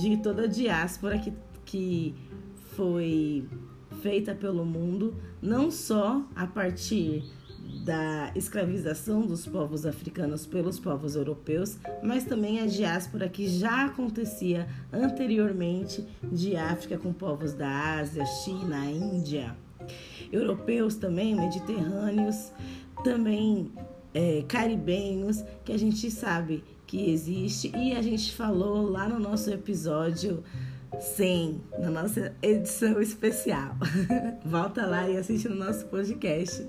de 0.00 0.16
toda 0.18 0.42
a 0.42 0.46
diáspora 0.46 1.18
que, 1.18 1.32
que 1.64 2.14
foi 2.74 3.48
feita 4.02 4.34
pelo 4.34 4.64
mundo, 4.64 5.14
não 5.40 5.70
só 5.70 6.22
a 6.34 6.46
partir 6.46 7.24
da 7.84 8.32
escravização 8.34 9.22
dos 9.22 9.46
povos 9.46 9.84
africanos 9.84 10.46
pelos 10.46 10.78
povos 10.78 11.16
europeus, 11.16 11.78
mas 12.02 12.24
também 12.24 12.60
a 12.60 12.66
diáspora 12.66 13.28
que 13.28 13.46
já 13.46 13.86
acontecia 13.86 14.66
anteriormente 14.92 16.06
de 16.22 16.56
África 16.56 16.96
com 16.96 17.12
povos 17.12 17.52
da 17.52 17.98
Ásia, 17.98 18.24
China, 18.24 18.84
Índia, 18.86 19.56
europeus 20.32 20.96
também, 20.96 21.34
mediterrâneos, 21.34 22.52
também 23.02 23.70
é, 24.14 24.42
caribenhos, 24.48 25.44
que 25.64 25.72
a 25.72 25.78
gente 25.78 26.10
sabe 26.10 26.64
que 26.86 27.10
existe 27.10 27.72
e 27.76 27.92
a 27.94 28.02
gente 28.02 28.32
falou 28.32 28.88
lá 28.88 29.08
no 29.08 29.18
nosso 29.18 29.50
episódio 29.50 30.42
100, 31.00 31.60
na 31.78 31.90
nossa 31.90 32.34
edição 32.42 33.00
especial. 33.00 33.76
Volta 34.44 34.86
lá 34.86 35.08
e 35.08 35.16
assiste 35.16 35.48
no 35.48 35.56
nosso 35.56 35.86
podcast 35.86 36.66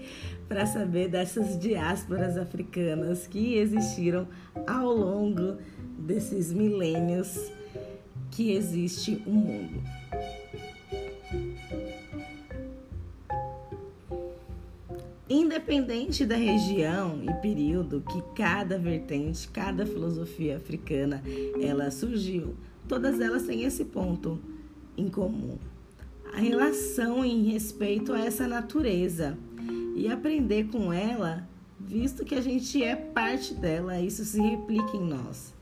para 0.47 0.65
saber 0.65 1.09
dessas 1.09 1.59
diásporas 1.59 2.37
africanas 2.37 3.27
que 3.27 3.55
existiram 3.57 4.27
ao 4.67 4.93
longo 4.93 5.57
desses 5.97 6.53
milênios 6.53 7.51
que 8.31 8.51
existe 8.51 9.21
o 9.25 9.31
mundo. 9.31 9.81
Independente 15.27 16.23
da 16.23 16.35
região 16.35 17.23
e 17.23 17.33
período 17.41 18.01
que 18.01 18.21
cada 18.35 18.77
vertente, 18.77 19.47
cada 19.47 19.83
filosofia 19.83 20.57
africana 20.57 21.23
ela 21.59 21.89
surgiu, 21.89 22.55
todas 22.87 23.19
elas 23.19 23.43
têm 23.43 23.63
esse 23.63 23.85
ponto 23.85 24.39
em 24.95 25.09
comum. 25.09 25.57
A 26.31 26.37
relação 26.37 27.25
em 27.25 27.43
respeito 27.43 28.13
a 28.13 28.19
essa 28.19 28.47
natureza 28.47 29.35
e 29.95 30.07
aprender 30.07 30.67
com 30.67 30.93
ela, 30.93 31.47
visto 31.79 32.23
que 32.23 32.35
a 32.35 32.41
gente 32.41 32.83
é 32.83 32.95
parte 32.95 33.55
dela, 33.55 33.99
isso 33.99 34.23
se 34.23 34.39
replica 34.39 34.95
em 34.95 35.07
nós. 35.07 35.55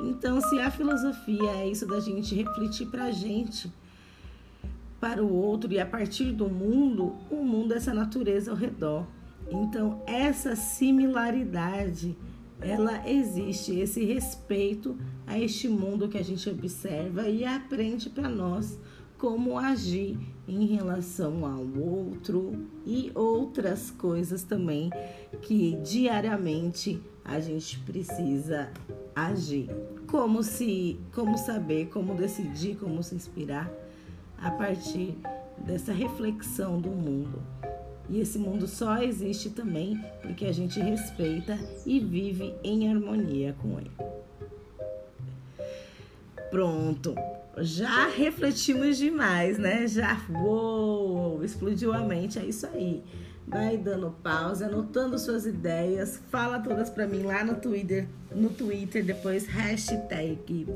Então, 0.00 0.40
se 0.40 0.60
a 0.60 0.70
filosofia 0.70 1.50
é 1.56 1.68
isso 1.68 1.86
da 1.86 1.98
gente 1.98 2.36
refletir 2.36 2.86
para 2.86 3.04
a 3.04 3.10
gente, 3.10 3.72
para 5.00 5.22
o 5.22 5.32
outro 5.32 5.72
e 5.72 5.78
a 5.78 5.86
partir 5.86 6.32
do 6.32 6.48
mundo, 6.48 7.14
o 7.30 7.36
mundo 7.36 7.72
é 7.72 7.76
essa 7.76 7.94
natureza 7.94 8.50
ao 8.50 8.56
redor. 8.56 9.06
Então, 9.50 10.02
essa 10.06 10.56
similaridade, 10.56 12.16
ela 12.60 13.08
existe, 13.08 13.78
esse 13.78 14.04
respeito 14.04 14.98
a 15.26 15.38
este 15.38 15.68
mundo 15.68 16.08
que 16.08 16.18
a 16.18 16.24
gente 16.24 16.48
observa 16.50 17.28
e 17.28 17.44
aprende 17.44 18.10
para 18.10 18.28
nós 18.28 18.78
como 19.16 19.58
agir 19.58 20.18
em 20.46 20.64
relação 20.66 21.44
ao 21.44 21.66
outro 21.80 22.52
e 22.86 23.10
outras 23.14 23.90
coisas 23.90 24.42
também 24.44 24.90
que 25.42 25.76
diariamente 25.82 27.02
a 27.24 27.40
gente 27.40 27.78
precisa 27.80 28.70
agir. 29.14 29.68
Como 30.06 30.42
se, 30.42 30.98
como 31.12 31.36
saber, 31.36 31.88
como 31.88 32.14
decidir, 32.14 32.76
como 32.76 33.02
se 33.02 33.14
inspirar 33.14 33.70
a 34.40 34.50
partir 34.50 35.16
dessa 35.58 35.92
reflexão 35.92 36.80
do 36.80 36.90
mundo. 36.90 37.42
E 38.08 38.20
esse 38.20 38.38
mundo 38.38 38.66
só 38.66 39.02
existe 39.02 39.50
também 39.50 40.02
porque 40.22 40.46
a 40.46 40.52
gente 40.52 40.80
respeita 40.80 41.58
e 41.84 42.00
vive 42.00 42.54
em 42.64 42.90
harmonia 42.90 43.54
com 43.60 43.78
ele. 43.78 43.90
Pronto, 46.50 47.14
já 47.58 48.08
refletimos 48.08 48.96
demais, 48.96 49.58
né? 49.58 49.86
Já 49.86 50.18
uou, 50.30 51.44
explodiu 51.44 51.92
a 51.92 52.00
mente, 52.00 52.38
é 52.38 52.44
isso 52.44 52.66
aí. 52.66 53.02
Vai 53.48 53.78
dando 53.78 54.10
pausa, 54.22 54.66
anotando 54.66 55.18
suas 55.18 55.46
ideias, 55.46 56.20
fala 56.28 56.58
todas 56.58 56.90
para 56.90 57.06
mim 57.06 57.22
lá 57.22 57.42
no 57.42 57.54
Twitter, 57.54 58.06
no 58.30 58.50
Twitter, 58.50 59.02
depois 59.02 59.46
hashtag 59.46 60.66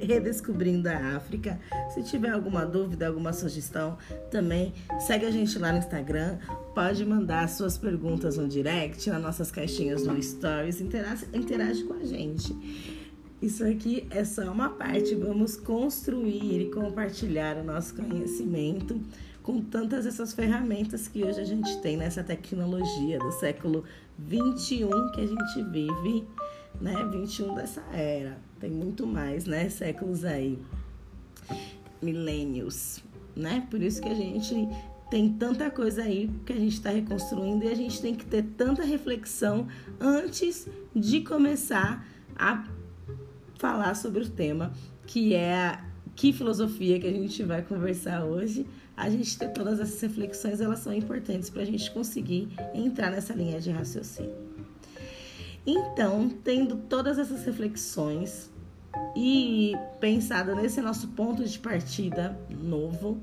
Redescobrindo 0.00 0.88
a 0.88 1.16
África. 1.16 1.58
Se 1.92 2.04
tiver 2.04 2.30
alguma 2.30 2.64
dúvida, 2.64 3.08
alguma 3.08 3.32
sugestão, 3.32 3.98
também 4.30 4.72
segue 5.00 5.26
a 5.26 5.30
gente 5.32 5.58
lá 5.58 5.72
no 5.72 5.78
Instagram. 5.78 6.38
Pode 6.72 7.04
mandar 7.04 7.48
suas 7.48 7.76
perguntas 7.76 8.36
no 8.36 8.46
direct, 8.46 9.10
nas 9.10 9.20
nossas 9.20 9.50
caixinhas 9.50 10.06
no 10.06 10.22
Stories, 10.22 10.80
interage, 10.80 11.26
interage 11.34 11.82
com 11.82 11.94
a 11.94 12.04
gente. 12.04 12.56
Isso 13.42 13.64
aqui 13.64 14.06
é 14.10 14.24
só 14.24 14.50
uma 14.50 14.70
parte. 14.70 15.16
Vamos 15.16 15.56
construir 15.56 16.62
e 16.62 16.70
compartilhar 16.70 17.56
o 17.56 17.64
nosso 17.64 17.94
conhecimento 17.94 19.00
com 19.44 19.60
tantas 19.60 20.06
essas 20.06 20.32
ferramentas 20.32 21.06
que 21.06 21.22
hoje 21.22 21.38
a 21.38 21.44
gente 21.44 21.76
tem 21.82 21.98
nessa 21.98 22.24
tecnologia 22.24 23.18
do 23.18 23.30
século 23.30 23.84
21 24.18 24.88
que 25.12 25.20
a 25.20 25.26
gente 25.26 25.62
vive, 25.70 26.26
né? 26.80 26.94
21 27.12 27.54
dessa 27.54 27.82
era. 27.92 28.38
Tem 28.58 28.70
muito 28.70 29.06
mais, 29.06 29.44
né? 29.44 29.68
Séculos 29.68 30.24
aí. 30.24 30.58
Milênios, 32.00 33.04
né? 33.36 33.66
Por 33.70 33.82
isso 33.82 34.00
que 34.00 34.08
a 34.08 34.14
gente 34.14 34.66
tem 35.10 35.30
tanta 35.34 35.70
coisa 35.70 36.02
aí 36.04 36.30
que 36.46 36.52
a 36.54 36.56
gente 36.56 36.72
está 36.72 36.88
reconstruindo 36.88 37.66
e 37.66 37.68
a 37.68 37.74
gente 37.74 38.00
tem 38.00 38.14
que 38.14 38.24
ter 38.24 38.42
tanta 38.56 38.82
reflexão 38.82 39.68
antes 40.00 40.66
de 40.96 41.20
começar 41.20 42.06
a 42.34 42.66
falar 43.58 43.94
sobre 43.94 44.22
o 44.22 44.28
tema 44.28 44.72
que 45.06 45.34
é 45.34 45.54
a 45.54 45.84
que 46.16 46.32
filosofia 46.32 46.98
que 46.98 47.06
a 47.06 47.12
gente 47.12 47.42
vai 47.42 47.60
conversar 47.60 48.24
hoje 48.24 48.66
a 48.96 49.10
gente 49.10 49.36
ter 49.38 49.48
todas 49.48 49.80
essas 49.80 50.00
reflexões, 50.00 50.60
elas 50.60 50.80
são 50.80 50.92
importantes 50.92 51.50
para 51.50 51.62
a 51.62 51.66
gente 51.66 51.90
conseguir 51.90 52.48
entrar 52.72 53.10
nessa 53.10 53.34
linha 53.34 53.60
de 53.60 53.70
raciocínio. 53.70 54.34
Então, 55.66 56.28
tendo 56.28 56.76
todas 56.76 57.18
essas 57.18 57.44
reflexões 57.44 58.50
e 59.16 59.72
pensado 59.98 60.54
nesse 60.54 60.80
nosso 60.80 61.08
ponto 61.08 61.44
de 61.44 61.58
partida 61.58 62.38
novo, 62.50 63.20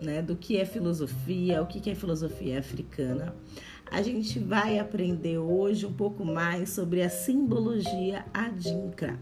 né, 0.00 0.20
do 0.20 0.34
que 0.34 0.56
é 0.56 0.64
filosofia, 0.64 1.62
o 1.62 1.66
que 1.66 1.90
é 1.90 1.94
filosofia 1.94 2.58
africana, 2.58 3.34
a 3.90 4.02
gente 4.02 4.38
vai 4.38 4.78
aprender 4.78 5.38
hoje 5.38 5.86
um 5.86 5.92
pouco 5.92 6.24
mais 6.24 6.70
sobre 6.70 7.02
a 7.02 7.08
simbologia 7.08 8.24
adinkra, 8.32 9.18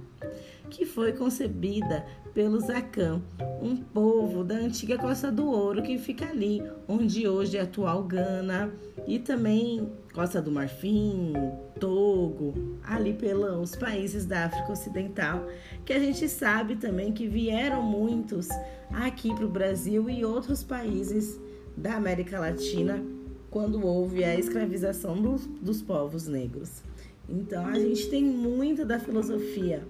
que 0.71 0.87
foi 0.87 1.13
concebida 1.13 2.07
pelos 2.35 2.71
Akan, 2.71 3.21
um 3.61 3.77
povo 3.77 4.43
da 4.43 4.55
antiga 4.55 4.97
Costa 4.97 5.31
do 5.31 5.47
Ouro 5.47 5.83
que 5.83 5.99
fica 5.99 6.27
ali, 6.27 6.63
onde 6.89 7.29
hoje 7.29 7.59
é 7.59 7.61
a 7.61 7.65
atual 7.65 8.03
Gana, 8.05 8.73
e 9.07 9.19
também 9.19 9.89
Costa 10.15 10.41
do 10.41 10.51
Marfim, 10.51 11.35
Togo, 11.79 12.79
ali 12.83 13.13
pelos 13.13 13.77
países 13.77 14.25
da 14.25 14.47
África 14.47 14.73
Ocidental, 14.73 15.47
que 15.85 15.93
a 15.93 15.99
gente 15.99 16.29
sabe 16.29 16.77
também 16.77 17.13
que 17.13 17.29
vieram 17.29 17.83
muitos 17.83 18.49
aqui 18.91 19.35
para 19.35 19.45
o 19.45 19.51
Brasil 19.51 20.09
e 20.09 20.25
outros 20.25 20.63
países 20.63 21.39
da 21.77 21.95
América 21.97 22.41
Latina 22.41 23.03
quando 23.51 23.85
houve 23.87 24.25
a 24.25 24.35
escravização 24.35 25.21
dos, 25.21 25.47
dos 25.47 25.83
povos 25.83 26.27
negros. 26.27 26.83
Então 27.29 27.67
a 27.67 27.79
gente 27.79 28.09
tem 28.09 28.25
muito 28.25 28.85
da 28.85 28.99
filosofia 28.99 29.83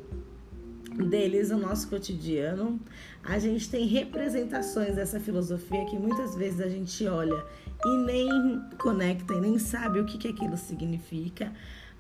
deles 0.95 1.51
no 1.51 1.59
nosso 1.59 1.89
cotidiano. 1.89 2.81
A 3.23 3.39
gente 3.39 3.71
tem 3.71 3.87
representações 3.87 4.97
dessa 4.97 5.21
filosofia 5.21 5.85
que 5.87 5.99
muitas 5.99 6.35
vezes 6.35 6.61
a 6.61 6.69
gente 6.69 7.07
olha 7.07 7.45
e 7.85 7.97
nem 8.05 8.63
conecta 8.79 9.35
e 9.35 9.41
nem 9.41 9.59
sabe 9.59 10.01
o 10.01 10.05
que, 10.05 10.19
que 10.19 10.29
aquilo 10.29 10.57
significa, 10.57 11.53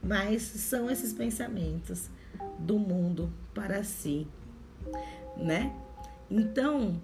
mas 0.02 0.42
são 0.42 0.90
esses 0.90 1.12
pensamentos 1.12 2.10
do 2.58 2.78
mundo 2.78 3.32
para 3.54 3.82
si, 3.82 4.26
né? 5.36 5.74
Então, 6.30 7.00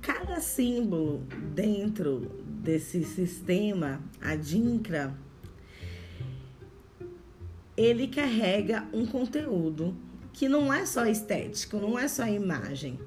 cada 0.00 0.40
símbolo 0.40 1.22
dentro 1.54 2.30
desse 2.60 3.04
sistema, 3.04 4.00
a 4.20 4.34
Dinkra, 4.34 5.14
ele 7.78 8.08
carrega 8.08 8.84
um 8.92 9.06
conteúdo 9.06 9.94
que 10.32 10.48
não 10.48 10.72
é 10.72 10.84
só 10.84 11.06
estético, 11.06 11.76
não 11.76 11.96
é 11.96 12.08
só 12.08 12.26
imagem. 12.26 12.98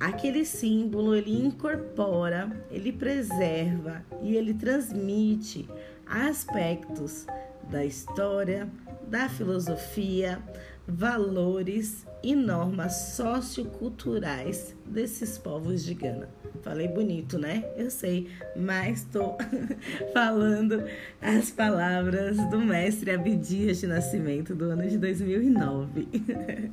Aquele 0.00 0.46
símbolo 0.46 1.14
ele 1.14 1.30
incorpora, 1.30 2.64
ele 2.70 2.90
preserva 2.90 4.02
e 4.22 4.34
ele 4.34 4.54
transmite 4.54 5.68
aspectos 6.06 7.26
da 7.70 7.84
história, 7.84 8.66
da 9.08 9.28
filosofia, 9.28 10.42
valores 10.86 12.06
e 12.22 12.34
normas 12.34 13.14
socioculturais 13.14 14.74
desses 14.84 15.38
povos 15.38 15.84
de 15.84 15.94
Gana. 15.94 16.28
Falei 16.62 16.88
bonito, 16.88 17.38
né? 17.38 17.64
Eu 17.76 17.90
sei, 17.90 18.28
mas 18.56 19.00
estou 19.00 19.36
falando 20.12 20.84
as 21.20 21.50
palavras 21.50 22.36
do 22.50 22.58
mestre 22.58 23.10
Abdias 23.10 23.78
de 23.78 23.86
Nascimento 23.86 24.54
do 24.54 24.66
ano 24.66 24.88
de 24.88 24.98
2009. 24.98 26.08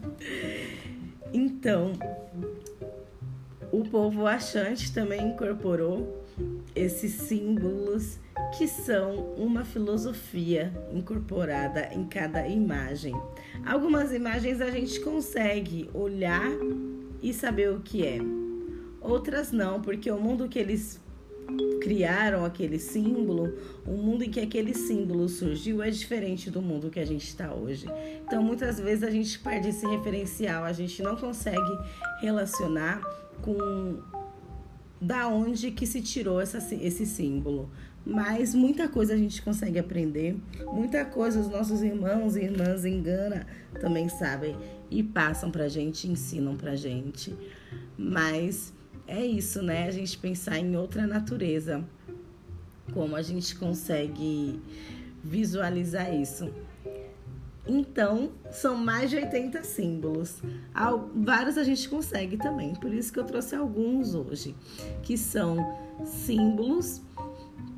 então, 1.34 1.94
o 3.72 3.84
povo 3.84 4.26
achante 4.26 4.92
também 4.94 5.30
incorporou 5.30 6.24
esses 6.76 7.14
símbolos 7.14 8.20
que 8.58 8.68
são 8.68 9.34
uma 9.36 9.64
filosofia 9.66 10.74
incorporada 10.92 11.90
em 11.94 12.06
cada 12.06 12.48
imagem. 12.48 13.14
Algumas 13.66 14.12
imagens 14.12 14.62
a 14.62 14.70
gente 14.70 15.00
consegue 15.00 15.90
olhar 15.94 16.52
e 17.22 17.34
saber 17.34 17.72
o 17.72 17.80
que 17.80 18.06
é. 18.06 18.20
Outras 19.02 19.52
não, 19.52 19.82
porque 19.82 20.10
o 20.10 20.20
mundo 20.20 20.48
que 20.48 20.60
eles 20.60 21.02
criaram 21.82 22.46
aquele 22.46 22.80
símbolo, 22.80 23.58
o 23.86 23.92
mundo 23.92 24.24
em 24.24 24.30
que 24.30 24.40
aquele 24.40 24.74
símbolo 24.74 25.28
surgiu 25.28 25.84
é 25.84 25.90
diferente 25.90 26.50
do 26.50 26.62
mundo 26.62 26.90
que 26.90 27.00
a 27.00 27.06
gente 27.06 27.28
está 27.28 27.54
hoje. 27.54 27.86
Então, 28.26 28.42
muitas 28.42 28.80
vezes 28.80 29.04
a 29.04 29.12
gente 29.12 29.38
perde 29.40 29.70
esse 29.70 29.86
referencial, 29.86 30.64
a 30.64 30.72
gente 30.72 31.02
não 31.02 31.16
consegue 31.16 31.78
relacionar 32.22 33.02
com 33.42 34.00
da 35.02 35.28
onde 35.28 35.72
que 35.72 35.86
se 35.86 36.02
tirou 36.02 36.40
essa, 36.40 36.60
esse 36.76 37.06
símbolo. 37.06 37.70
Mas 38.06 38.54
muita 38.54 38.90
coisa 38.90 39.14
a 39.14 39.18
gente 39.18 39.42
consegue 39.42 39.80
aprender, 39.80 40.36
muita 40.74 41.06
coisa 41.06 41.40
os 41.40 41.48
nossos 41.48 41.82
irmãos 41.82 42.36
e 42.36 42.42
irmãs 42.42 42.84
em 42.84 43.02
Gana 43.02 43.48
também 43.80 44.10
sabem 44.10 44.58
e 44.92 45.02
passam 45.02 45.50
pra 45.50 45.70
gente, 45.70 46.10
ensinam 46.10 46.58
pra 46.58 46.76
gente. 46.76 47.34
Mas 47.98 48.74
é 49.08 49.26
isso, 49.26 49.62
né? 49.62 49.88
A 49.88 49.92
gente 49.92 50.18
pensar 50.18 50.58
em 50.60 50.76
outra 50.76 51.08
natureza. 51.08 51.84
Como 52.94 53.16
a 53.16 53.22
gente 53.22 53.56
consegue 53.56 54.60
visualizar 55.24 56.14
isso? 56.14 56.52
Então, 57.66 58.34
são 58.52 58.76
mais 58.76 59.10
de 59.10 59.16
80 59.16 59.64
símbolos. 59.64 60.44
Vários 61.16 61.58
a 61.58 61.64
gente 61.64 61.88
consegue 61.88 62.36
também, 62.36 62.76
por 62.76 62.94
isso 62.94 63.14
que 63.14 63.20
eu 63.20 63.24
trouxe 63.24 63.56
alguns 63.56 64.14
hoje, 64.14 64.54
que 65.02 65.18
são 65.18 65.58
símbolos 66.04 67.02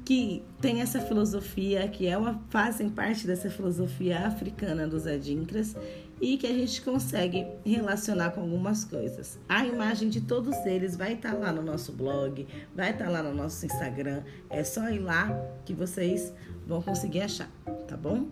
que 0.05 0.43
tem 0.61 0.81
essa 0.81 0.99
filosofia, 0.99 1.87
que 1.87 2.05
é 2.05 2.15
uma, 2.15 2.39
fazem 2.49 2.89
parte 2.89 3.25
dessa 3.25 3.49
filosofia 3.49 4.19
africana 4.19 4.87
dos 4.87 5.07
adinkras 5.07 5.75
e 6.21 6.37
que 6.37 6.45
a 6.45 6.53
gente 6.53 6.81
consegue 6.83 7.45
relacionar 7.65 8.29
com 8.31 8.41
algumas 8.41 8.85
coisas. 8.85 9.39
A 9.49 9.65
imagem 9.65 10.09
de 10.09 10.21
todos 10.21 10.55
eles 10.65 10.95
vai 10.95 11.13
estar 11.13 11.31
tá 11.31 11.37
lá 11.37 11.51
no 11.51 11.63
nosso 11.63 11.91
blog, 11.91 12.47
vai 12.73 12.91
estar 12.91 13.05
tá 13.05 13.11
lá 13.11 13.23
no 13.23 13.33
nosso 13.33 13.65
Instagram. 13.65 14.21
É 14.47 14.63
só 14.63 14.87
ir 14.89 14.99
lá 14.99 15.27
que 15.65 15.73
vocês 15.73 16.31
vão 16.67 16.83
conseguir 16.83 17.21
achar, 17.21 17.49
tá 17.87 17.97
bom? 17.97 18.27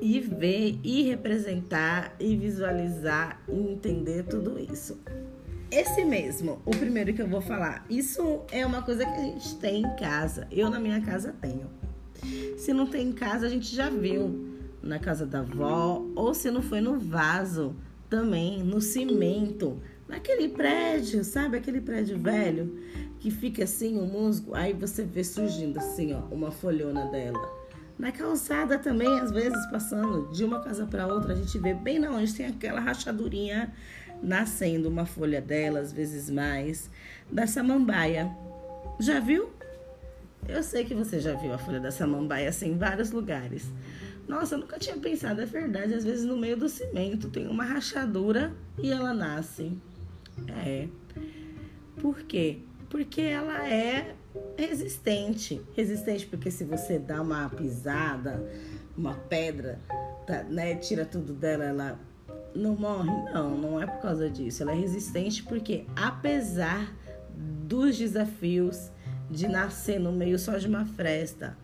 E 0.00 0.20
ver, 0.20 0.78
e 0.82 1.02
representar, 1.02 2.14
e 2.18 2.36
visualizar, 2.36 3.42
e 3.48 3.72
entender 3.72 4.22
tudo 4.22 4.58
isso. 4.58 4.98
Esse 5.70 6.04
mesmo, 6.04 6.60
o 6.66 6.72
primeiro 6.72 7.14
que 7.14 7.22
eu 7.22 7.28
vou 7.28 7.40
falar, 7.40 7.86
isso 7.88 8.42
é 8.50 8.66
uma 8.66 8.82
coisa 8.82 9.04
que 9.04 9.12
a 9.12 9.22
gente 9.22 9.54
tem 9.56 9.82
em 9.82 9.96
casa. 9.96 10.48
Eu 10.50 10.68
na 10.68 10.80
minha 10.80 11.00
casa 11.00 11.32
tenho. 11.40 11.70
Se 12.58 12.72
não 12.72 12.86
tem 12.86 13.08
em 13.08 13.12
casa, 13.12 13.46
a 13.46 13.48
gente 13.48 13.74
já 13.74 13.88
viu 13.88 14.48
na 14.82 14.98
casa 14.98 15.24
da 15.24 15.38
avó, 15.40 16.04
ou 16.16 16.34
se 16.34 16.50
não 16.50 16.60
foi 16.60 16.80
no 16.80 16.98
vaso, 16.98 17.76
também 18.08 18.64
no 18.64 18.80
cimento, 18.80 19.80
naquele 20.08 20.48
prédio, 20.48 21.22
sabe? 21.22 21.56
Aquele 21.56 21.80
prédio 21.80 22.18
velho 22.18 22.76
que 23.20 23.30
fica 23.30 23.62
assim 23.62 23.96
o 23.96 24.04
musgo, 24.04 24.56
aí 24.56 24.72
você 24.72 25.04
vê 25.04 25.22
surgindo 25.22 25.78
assim, 25.78 26.12
ó, 26.12 26.22
uma 26.34 26.50
folhona 26.50 27.06
dela. 27.06 27.60
Na 27.96 28.10
calçada 28.10 28.78
também, 28.78 29.20
às 29.20 29.30
vezes 29.30 29.70
passando 29.70 30.32
de 30.32 30.42
uma 30.42 30.60
casa 30.60 30.86
para 30.86 31.06
outra, 31.06 31.32
a 31.32 31.36
gente 31.36 31.56
vê 31.58 31.74
bem 31.74 31.98
na 31.98 32.10
onde 32.10 32.34
tem 32.34 32.46
aquela 32.46 32.80
rachadurinha 32.80 33.72
nascendo 34.22 34.88
uma 34.88 35.06
folha 35.06 35.40
dela, 35.40 35.80
às 35.80 35.92
vezes 35.92 36.30
mais, 36.30 36.90
da 37.30 37.46
samambaia. 37.46 38.30
Já 38.98 39.20
viu? 39.20 39.50
Eu 40.48 40.62
sei 40.62 40.84
que 40.84 40.94
você 40.94 41.20
já 41.20 41.34
viu 41.34 41.52
a 41.52 41.58
folha 41.58 41.80
da 41.80 41.90
samambaia 41.90 42.48
assim 42.48 42.72
em 42.72 42.78
vários 42.78 43.10
lugares. 43.10 43.66
Nossa, 44.26 44.54
eu 44.54 44.60
nunca 44.60 44.78
tinha 44.78 44.96
pensado, 44.96 45.40
é 45.40 45.46
verdade. 45.46 45.94
Às 45.94 46.04
vezes 46.04 46.24
no 46.24 46.36
meio 46.36 46.56
do 46.56 46.68
cimento 46.68 47.28
tem 47.28 47.46
uma 47.46 47.64
rachadura 47.64 48.52
e 48.78 48.90
ela 48.90 49.12
nasce. 49.12 49.72
É. 50.64 50.88
Por 52.00 52.22
quê? 52.22 52.58
Porque 52.88 53.20
ela 53.20 53.68
é 53.68 54.14
resistente. 54.56 55.60
Resistente 55.76 56.26
porque 56.26 56.50
se 56.50 56.64
você 56.64 56.98
dá 56.98 57.20
uma 57.22 57.48
pisada, 57.48 58.42
uma 58.96 59.14
pedra, 59.14 59.78
tá, 60.26 60.42
né, 60.44 60.76
tira 60.76 61.04
tudo 61.04 61.32
dela, 61.32 61.64
ela 61.64 62.00
não 62.54 62.74
morre? 62.74 63.10
Não, 63.32 63.56
não 63.56 63.80
é 63.80 63.86
por 63.86 64.00
causa 64.00 64.28
disso. 64.28 64.62
Ela 64.62 64.72
é 64.72 64.76
resistente 64.76 65.42
porque 65.42 65.86
apesar 65.96 66.94
dos 67.34 67.96
desafios 67.96 68.90
de 69.30 69.46
nascer 69.46 69.98
no 69.98 70.12
meio 70.12 70.38
só 70.38 70.58
de 70.58 70.66
uma 70.66 70.84
fresta, 70.84 71.56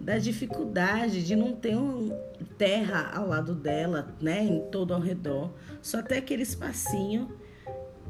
da 0.00 0.16
dificuldade 0.18 1.24
de 1.24 1.34
não 1.34 1.52
ter 1.54 1.76
um 1.76 2.16
terra 2.56 3.10
ao 3.12 3.26
lado 3.26 3.54
dela, 3.54 4.14
né, 4.20 4.44
em 4.44 4.60
todo 4.70 4.94
ao 4.94 5.00
redor, 5.00 5.52
só 5.82 5.98
até 5.98 6.18
aquele 6.18 6.42
espacinho, 6.42 7.28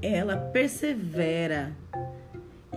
ela 0.03 0.37
persevera 0.37 1.73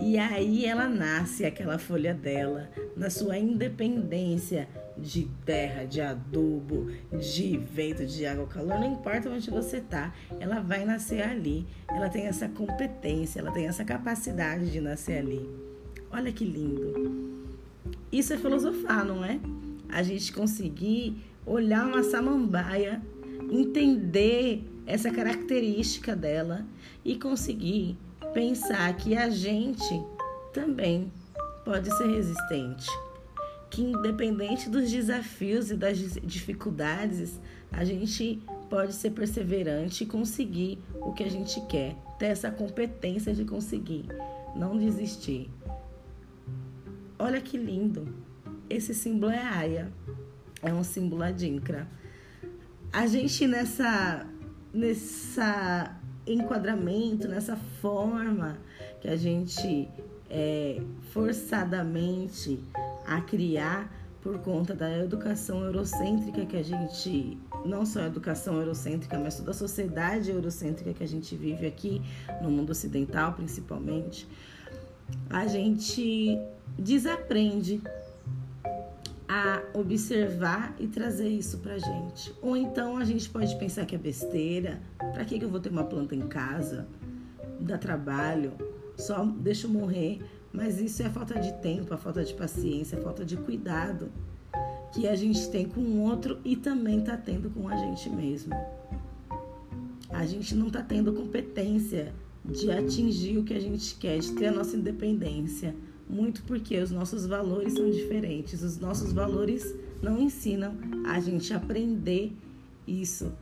e 0.04 0.18
aí 0.18 0.66
ela 0.66 0.88
nasce 0.88 1.44
aquela 1.44 1.78
folha 1.78 2.12
dela 2.12 2.68
na 2.96 3.08
sua 3.08 3.38
independência 3.38 4.68
de 4.98 5.30
terra, 5.46 5.84
de 5.84 6.00
adubo, 6.00 6.90
de 7.12 7.56
vento, 7.56 8.04
de 8.04 8.26
água, 8.26 8.48
calor, 8.48 8.80
não 8.80 8.94
importa 8.94 9.30
onde 9.30 9.48
você 9.48 9.80
tá, 9.80 10.12
ela 10.40 10.58
vai 10.58 10.84
nascer 10.84 11.22
ali. 11.22 11.64
Ela 11.88 12.08
tem 12.08 12.26
essa 12.26 12.48
competência, 12.48 13.38
ela 13.38 13.52
tem 13.52 13.68
essa 13.68 13.84
capacidade 13.84 14.72
de 14.72 14.80
nascer 14.80 15.18
ali. 15.18 15.48
Olha 16.10 16.32
que 16.32 16.44
lindo. 16.44 17.40
Isso 18.10 18.32
é 18.32 18.36
filosofar, 18.36 19.04
não 19.04 19.24
é? 19.24 19.38
A 19.88 20.02
gente 20.02 20.32
conseguir 20.32 21.16
olhar 21.46 21.86
uma 21.86 22.02
samambaia, 22.02 23.00
entender 23.52 24.64
essa 24.84 25.12
característica 25.12 26.16
dela 26.16 26.66
e 27.04 27.16
conseguir 27.16 27.96
pensar 28.32 28.94
que 28.96 29.16
a 29.16 29.28
gente 29.30 30.04
também 30.52 31.12
pode 31.64 31.94
ser 31.96 32.06
resistente. 32.06 32.86
Que 33.70 33.82
independente 33.82 34.68
dos 34.68 34.90
desafios 34.90 35.70
e 35.70 35.76
das 35.76 35.98
dificuldades, 35.98 37.40
a 37.70 37.84
gente 37.84 38.42
pode 38.68 38.92
ser 38.92 39.10
perseverante 39.10 40.04
e 40.04 40.06
conseguir 40.06 40.78
o 40.94 41.12
que 41.12 41.24
a 41.24 41.30
gente 41.30 41.60
quer, 41.66 41.96
ter 42.18 42.26
essa 42.26 42.50
competência 42.50 43.34
de 43.34 43.44
conseguir, 43.44 44.06
não 44.54 44.76
desistir. 44.76 45.50
Olha 47.18 47.40
que 47.40 47.56
lindo. 47.56 48.14
Esse 48.68 48.94
símbolo 48.94 49.32
é 49.32 49.42
Aya. 49.42 49.92
É 50.62 50.72
um 50.72 50.84
símbolo 50.84 51.22
adinkra. 51.22 51.86
A 52.92 53.06
gente 53.06 53.46
nessa 53.46 54.26
nessa 54.72 56.01
enquadramento, 56.26 57.28
nessa 57.28 57.56
forma 57.56 58.58
que 59.00 59.08
a 59.08 59.16
gente 59.16 59.88
é 60.30 60.80
forçadamente 61.12 62.58
a 63.06 63.20
criar 63.20 63.90
por 64.22 64.38
conta 64.38 64.74
da 64.74 64.98
educação 64.98 65.64
eurocêntrica 65.64 66.46
que 66.46 66.56
a 66.56 66.62
gente, 66.62 67.36
não 67.66 67.84
só 67.84 68.00
a 68.00 68.06
educação 68.06 68.54
eurocêntrica, 68.58 69.18
mas 69.18 69.36
toda 69.36 69.50
a 69.50 69.54
sociedade 69.54 70.30
eurocêntrica 70.30 70.94
que 70.94 71.02
a 71.02 71.08
gente 71.08 71.34
vive 71.34 71.66
aqui 71.66 72.00
no 72.40 72.48
mundo 72.48 72.70
ocidental, 72.70 73.32
principalmente, 73.32 74.28
a 75.28 75.46
gente 75.46 76.38
desaprende 76.78 77.82
a 79.34 79.62
observar 79.72 80.76
e 80.78 80.86
trazer 80.86 81.26
isso 81.26 81.56
pra 81.56 81.78
gente. 81.78 82.34
Ou 82.42 82.54
então 82.54 82.98
a 82.98 83.04
gente 83.04 83.30
pode 83.30 83.56
pensar 83.56 83.86
que 83.86 83.94
é 83.94 83.98
besteira, 83.98 84.78
pra 84.98 85.24
que, 85.24 85.38
que 85.38 85.44
eu 85.46 85.48
vou 85.48 85.58
ter 85.58 85.70
uma 85.70 85.84
planta 85.84 86.14
em 86.14 86.28
casa? 86.28 86.86
Dá 87.58 87.78
trabalho, 87.78 88.52
só 88.94 89.24
deixa 89.24 89.66
eu 89.66 89.70
morrer. 89.70 90.20
Mas 90.52 90.78
isso 90.78 91.02
é 91.02 91.08
falta 91.08 91.40
de 91.40 91.50
tempo, 91.62 91.94
a 91.94 91.96
falta 91.96 92.22
de 92.22 92.34
paciência, 92.34 92.98
a 92.98 93.00
falta 93.00 93.24
de 93.24 93.38
cuidado 93.38 94.12
que 94.92 95.08
a 95.08 95.16
gente 95.16 95.48
tem 95.48 95.64
com 95.66 95.80
o 95.80 96.02
outro 96.02 96.38
e 96.44 96.54
também 96.54 97.00
tá 97.00 97.16
tendo 97.16 97.48
com 97.48 97.66
a 97.66 97.74
gente 97.74 98.10
mesmo. 98.10 98.54
A 100.10 100.26
gente 100.26 100.54
não 100.54 100.68
tá 100.68 100.82
tendo 100.82 101.10
competência 101.10 102.12
de 102.44 102.70
atingir 102.70 103.38
o 103.38 103.44
que 103.44 103.54
a 103.54 103.60
gente 103.60 103.94
quer, 103.94 104.18
de 104.18 104.32
ter 104.32 104.48
a 104.48 104.52
nossa 104.52 104.76
independência. 104.76 105.74
Muito 106.12 106.42
porque 106.42 106.78
os 106.78 106.90
nossos 106.90 107.24
valores 107.24 107.72
são 107.72 107.90
diferentes. 107.90 108.62
Os 108.62 108.78
nossos 108.78 109.14
valores 109.14 109.74
não 110.02 110.20
ensinam 110.20 110.74
a 111.06 111.18
gente 111.18 111.54
aprender 111.54 112.36
isso, 112.86 113.32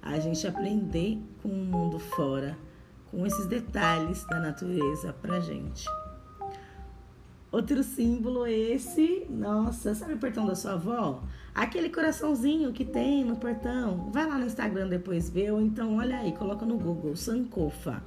a 0.00 0.20
gente 0.20 0.46
aprender 0.46 1.18
com 1.42 1.48
o 1.48 1.64
mundo 1.64 1.98
fora, 1.98 2.56
com 3.10 3.26
esses 3.26 3.46
detalhes 3.46 4.24
da 4.26 4.38
natureza 4.38 5.12
pra 5.14 5.40
gente. 5.40 5.84
Outro 7.50 7.82
símbolo 7.82 8.46
esse, 8.46 9.26
nossa, 9.28 9.92
sabe 9.92 10.14
o 10.14 10.18
portão 10.18 10.46
da 10.46 10.54
sua 10.54 10.74
avó? 10.74 11.24
Aquele 11.52 11.90
coraçãozinho 11.90 12.72
que 12.72 12.84
tem 12.84 13.24
no 13.24 13.34
portão. 13.34 14.12
Vai 14.12 14.28
lá 14.28 14.38
no 14.38 14.46
Instagram 14.46 14.86
depois 14.86 15.28
ver, 15.28 15.52
ou 15.52 15.60
então 15.60 15.96
olha 15.96 16.18
aí, 16.18 16.30
coloca 16.30 16.64
no 16.64 16.78
Google, 16.78 17.16
Sankofa. 17.16 18.00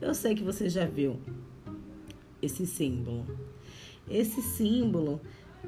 Eu 0.00 0.14
sei 0.14 0.36
que 0.36 0.44
você 0.44 0.68
já 0.68 0.86
viu 0.86 1.18
esse 2.42 2.66
símbolo. 2.66 3.26
Esse 4.08 4.42
símbolo, 4.42 5.20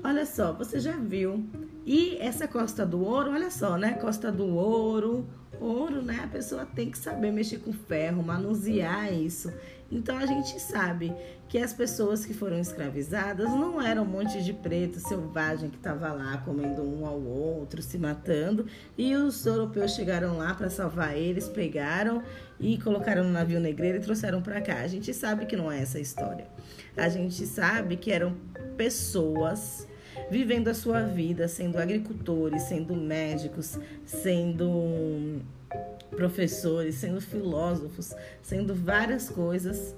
olha 0.02 0.26
só, 0.26 0.52
você 0.52 0.80
já 0.80 0.96
viu. 0.96 1.44
E 1.86 2.16
essa 2.18 2.48
costa 2.48 2.84
do 2.84 3.00
ouro, 3.04 3.30
olha 3.32 3.50
só, 3.50 3.76
né? 3.76 3.94
Costa 3.94 4.32
do 4.32 4.46
ouro, 4.46 5.26
ouro, 5.60 6.02
né? 6.02 6.20
A 6.24 6.28
pessoa 6.28 6.66
tem 6.66 6.90
que 6.90 6.98
saber 6.98 7.30
mexer 7.30 7.58
com 7.58 7.72
ferro, 7.72 8.22
manusear 8.22 9.12
isso. 9.12 9.52
Então 9.92 10.16
a 10.16 10.24
gente 10.24 10.58
sabe 10.58 11.14
que 11.48 11.58
as 11.58 11.74
pessoas 11.74 12.24
que 12.24 12.32
foram 12.32 12.58
escravizadas 12.58 13.50
não 13.50 13.80
eram 13.80 14.04
um 14.04 14.06
monte 14.06 14.42
de 14.42 14.54
preto 14.54 14.98
selvagem 14.98 15.68
que 15.68 15.76
estava 15.76 16.10
lá 16.10 16.38
comendo 16.38 16.82
um 16.82 17.04
ao 17.04 17.20
outro, 17.20 17.82
se 17.82 17.98
matando, 17.98 18.66
e 18.96 19.14
os 19.14 19.44
europeus 19.44 19.92
chegaram 19.92 20.38
lá 20.38 20.54
para 20.54 20.70
salvar 20.70 21.14
eles, 21.14 21.46
pegaram 21.50 22.22
e 22.58 22.78
colocaram 22.78 23.22
no 23.22 23.30
navio 23.30 23.60
negreiro 23.60 23.98
e 23.98 24.00
trouxeram 24.00 24.40
para 24.40 24.62
cá. 24.62 24.80
A 24.80 24.88
gente 24.88 25.12
sabe 25.12 25.44
que 25.44 25.54
não 25.54 25.70
é 25.70 25.82
essa 25.82 26.00
história. 26.00 26.46
A 26.96 27.10
gente 27.10 27.44
sabe 27.46 27.96
que 27.96 28.10
eram 28.10 28.34
pessoas 28.78 29.86
vivendo 30.30 30.68
a 30.68 30.74
sua 30.74 31.02
vida, 31.02 31.46
sendo 31.48 31.78
agricultores, 31.78 32.62
sendo 32.62 32.94
médicos, 32.94 33.78
sendo 34.06 35.42
professores, 36.16 36.96
sendo 36.96 37.20
filósofos, 37.20 38.12
sendo 38.42 38.74
várias 38.74 39.28
coisas. 39.28 39.94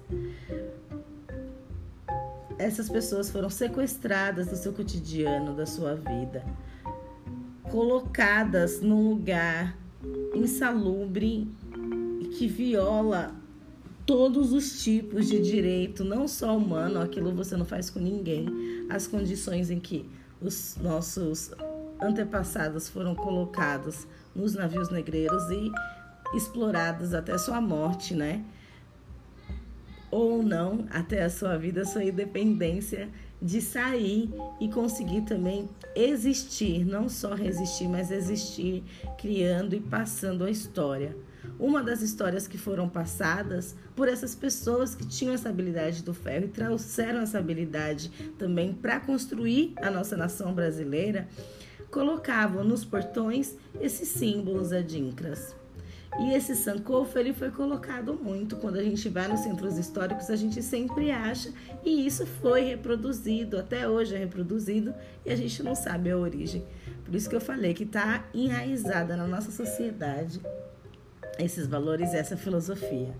Essas 2.58 2.88
pessoas 2.88 3.30
foram 3.30 3.50
sequestradas 3.50 4.46
do 4.46 4.56
seu 4.56 4.72
cotidiano, 4.72 5.54
da 5.54 5.66
sua 5.66 5.94
vida, 5.94 6.44
colocadas 7.70 8.80
num 8.80 9.10
lugar 9.10 9.76
insalubre 10.34 11.48
que 12.36 12.46
viola 12.46 13.34
todos 14.06 14.52
os 14.52 14.82
tipos 14.82 15.26
de 15.26 15.40
direito, 15.40 16.04
não 16.04 16.28
só 16.28 16.56
humano, 16.56 17.00
aquilo 17.00 17.34
você 17.34 17.56
não 17.56 17.64
faz 17.64 17.88
com 17.88 17.98
ninguém, 17.98 18.46
as 18.90 19.06
condições 19.06 19.70
em 19.70 19.80
que 19.80 20.08
os 20.40 20.76
nossos 20.80 21.52
antepassados 22.00 22.88
foram 22.88 23.14
colocados 23.14 24.06
nos 24.34 24.54
navios 24.54 24.90
negreiros 24.90 25.42
e 25.50 25.72
explorados 26.32 27.14
até 27.14 27.36
sua 27.36 27.60
morte, 27.60 28.14
né? 28.14 28.44
Ou 30.10 30.42
não, 30.42 30.86
até 30.90 31.24
a 31.24 31.30
sua 31.30 31.56
vida, 31.56 31.84
sua 31.84 32.04
independência 32.04 33.08
de 33.42 33.60
sair 33.60 34.30
e 34.60 34.68
conseguir 34.68 35.22
também 35.22 35.68
existir, 35.94 36.84
não 36.84 37.08
só 37.08 37.34
resistir, 37.34 37.88
mas 37.88 38.10
existir, 38.10 38.82
criando 39.18 39.74
e 39.74 39.80
passando 39.80 40.44
a 40.44 40.50
história. 40.50 41.16
Uma 41.58 41.82
das 41.82 42.00
histórias 42.00 42.48
que 42.48 42.56
foram 42.56 42.88
passadas 42.88 43.76
por 43.94 44.08
essas 44.08 44.34
pessoas 44.34 44.94
que 44.94 45.06
tinham 45.06 45.34
essa 45.34 45.50
habilidade 45.50 46.02
do 46.02 46.14
ferro 46.14 46.46
e 46.46 46.48
trouxeram 46.48 47.20
essa 47.20 47.38
habilidade 47.38 48.10
também 48.38 48.72
para 48.72 48.98
construir 48.98 49.74
a 49.76 49.90
nossa 49.90 50.16
nação 50.16 50.54
brasileira, 50.54 51.28
colocavam 51.90 52.64
nos 52.64 52.84
portões 52.84 53.56
esses 53.80 54.08
símbolos 54.08 54.72
adinkras. 54.72 55.54
E 56.20 56.32
esse 56.32 56.54
sankofa 56.54 57.18
ele 57.18 57.32
foi 57.32 57.50
colocado 57.50 58.14
muito 58.14 58.56
quando 58.56 58.76
a 58.76 58.82
gente 58.82 59.08
vai 59.08 59.26
nos 59.26 59.40
centros 59.40 59.76
históricos, 59.76 60.30
a 60.30 60.36
gente 60.36 60.62
sempre 60.62 61.10
acha 61.10 61.52
e 61.84 62.06
isso 62.06 62.24
foi 62.24 62.62
reproduzido, 62.62 63.58
até 63.58 63.88
hoje 63.88 64.14
é 64.14 64.18
reproduzido 64.18 64.94
e 65.26 65.30
a 65.30 65.36
gente 65.36 65.60
não 65.62 65.74
sabe 65.74 66.10
a 66.10 66.16
origem. 66.16 66.64
Por 67.04 67.14
isso 67.14 67.28
que 67.28 67.34
eu 67.34 67.40
falei 67.40 67.74
que 67.74 67.82
está 67.82 68.24
enraizada 68.32 69.16
na 69.16 69.26
nossa 69.26 69.50
sociedade 69.50 70.40
esses 71.38 71.66
valores, 71.66 72.14
essa 72.14 72.36
filosofia. 72.36 73.12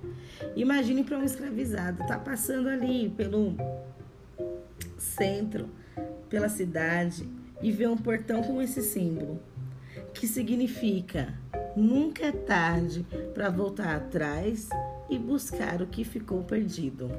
Imagine 0.55 1.03
para 1.03 1.19
um 1.19 1.25
escravizado, 1.25 2.07
tá 2.07 2.17
passando 2.17 2.69
ali 2.69 3.11
pelo 3.11 3.57
centro, 4.97 5.69
pela 6.29 6.49
cidade 6.49 7.29
e 7.61 7.73
vê 7.73 7.87
um 7.87 7.97
portão 7.97 8.43
com 8.43 8.61
esse 8.63 8.83
símbolo, 8.83 9.41
que 10.13 10.27
significa 10.29 11.35
Nunca 11.77 12.27
é 12.27 12.33
tarde 12.33 13.05
para 13.35 13.51
voltar 13.51 13.97
atrás 13.97 14.69
e 15.11 15.19
buscar 15.19 15.83
o 15.83 15.87
que 15.87 16.05
ficou 16.05 16.43
perdido. 16.45 17.11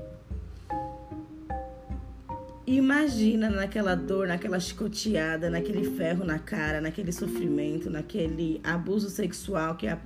Imagina 2.66 3.50
naquela 3.50 3.94
dor, 3.94 4.28
naquela 4.28 4.60
chicoteada, 4.60 5.50
naquele 5.50 5.84
ferro 5.96 6.26
na 6.26 6.40
cara, 6.40 6.82
naquele 6.82 7.12
sofrimento, 7.12 7.90
naquele 7.90 8.60
abuso 8.64 9.10
sexual 9.10 9.76
que 9.76 9.88
a 9.88 10.00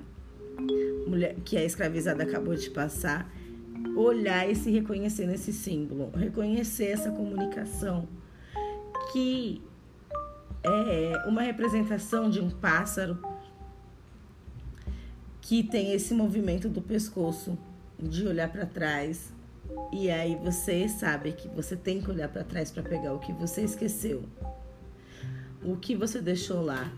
mulher 1.08 1.36
que 1.46 1.56
a 1.56 1.64
escravizada 1.64 2.24
acabou 2.24 2.56
de 2.56 2.70
passar, 2.70 3.32
olhar 3.96 4.50
e 4.50 4.56
se 4.56 4.70
reconhecer 4.72 5.26
nesse 5.26 5.54
símbolo, 5.54 6.12
reconhecer 6.14 6.88
essa 6.88 7.12
comunicação 7.12 8.08
que 9.14 9.62
é 10.62 11.24
uma 11.26 11.42
representação 11.42 12.30
de 12.30 12.42
um 12.42 12.50
pássaro 12.50 13.18
que 15.50 15.64
tem 15.64 15.94
esse 15.94 16.14
movimento 16.14 16.70
do 16.70 16.80
pescoço, 16.80 17.58
de 17.98 18.28
olhar 18.28 18.52
para 18.52 18.68
trás. 18.68 19.34
E 19.92 20.12
aí 20.12 20.36
você 20.36 20.88
sabe 20.88 21.32
que 21.32 21.48
você 21.48 21.76
tem 21.76 22.00
que 22.00 22.12
olhar 22.12 22.30
para 22.30 22.44
trás 22.44 22.70
para 22.70 22.84
pegar 22.84 23.16
o 23.16 23.20
que 23.20 23.34
você 23.34 23.64
esqueceu. 23.64 24.24
O 25.64 25.76
que 25.76 25.96
você 25.96 26.22
deixou 26.22 26.62
lá. 26.62 26.94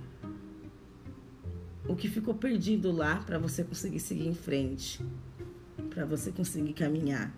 O 1.87 1.95
que 1.95 2.09
ficou 2.09 2.33
perdido 2.33 2.91
lá 2.91 3.23
para 3.25 3.39
você 3.39 3.63
conseguir 3.63 4.01
seguir 4.01 4.27
em 4.27 4.35
frente, 4.35 5.01
para 5.89 6.03
você 6.03 6.29
conseguir 6.29 6.73
caminhar. 6.73 7.33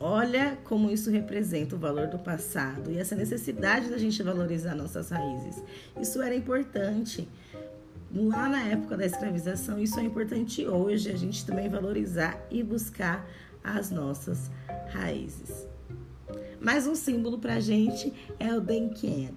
Olha 0.00 0.58
como 0.64 0.90
isso 0.90 1.08
representa 1.08 1.76
o 1.76 1.78
valor 1.78 2.08
do 2.08 2.18
passado 2.18 2.90
e 2.90 2.98
essa 2.98 3.14
necessidade 3.14 3.88
da 3.90 3.96
gente 3.96 4.20
valorizar 4.24 4.74
nossas 4.74 5.10
raízes. 5.10 5.62
Isso 6.00 6.20
era 6.20 6.34
importante 6.34 7.28
lá 8.14 8.48
na 8.48 8.62
época 8.68 8.96
da 8.96 9.04
escravização, 9.04 9.78
isso 9.78 9.98
é 9.98 10.04
importante 10.04 10.66
hoje, 10.66 11.10
a 11.10 11.16
gente 11.16 11.44
também 11.44 11.68
valorizar 11.68 12.40
e 12.50 12.62
buscar 12.62 13.28
as 13.62 13.90
nossas 13.90 14.50
raízes. 14.92 15.66
Mais 16.60 16.86
um 16.86 16.94
símbolo 16.94 17.38
para 17.38 17.54
a 17.54 17.60
gente 17.60 18.12
é 18.38 18.54
o 18.54 18.60
Denken, 18.60 19.30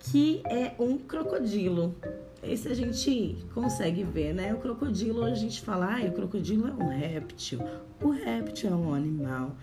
que 0.00 0.42
é 0.46 0.74
um 0.78 0.98
crocodilo. 0.98 1.94
Esse 2.42 2.68
a 2.68 2.74
gente 2.74 3.38
consegue 3.54 4.02
ver, 4.02 4.34
né? 4.34 4.52
O 4.52 4.58
crocodilo, 4.58 5.24
a 5.24 5.34
gente 5.34 5.62
fala, 5.62 5.96
ah, 5.96 6.04
o 6.06 6.12
crocodilo 6.12 6.68
é 6.68 6.72
um 6.72 6.88
réptil. 6.88 7.60
O 8.02 8.10
réptil 8.10 8.70
é 8.70 8.74
um 8.74 8.92
animal 8.92 9.56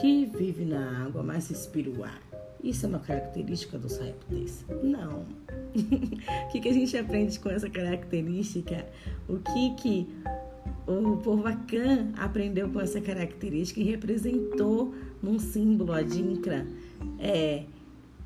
que 0.00 0.26
vive 0.26 0.64
na 0.64 1.04
água, 1.04 1.22
mas 1.22 1.48
respira 1.48 1.90
o 1.90 2.04
ar. 2.04 2.27
Isso 2.62 2.86
é 2.86 2.88
uma 2.88 2.98
característica 2.98 3.78
dos 3.78 3.98
répteis? 3.98 4.64
Não. 4.82 5.24
o 6.46 6.48
que, 6.50 6.60
que 6.60 6.68
a 6.68 6.72
gente 6.72 6.96
aprende 6.96 7.38
com 7.38 7.48
essa 7.48 7.70
característica? 7.70 8.84
O 9.28 9.38
que, 9.38 9.74
que 9.74 10.08
o 10.86 11.16
povo 11.18 11.46
Akan 11.46 12.12
aprendeu 12.16 12.68
com 12.68 12.80
essa 12.80 13.00
característica 13.00 13.80
e 13.80 13.84
representou 13.84 14.94
num 15.22 15.38
símbolo 15.38 15.92
adinkra? 15.92 16.66
É, 17.18 17.64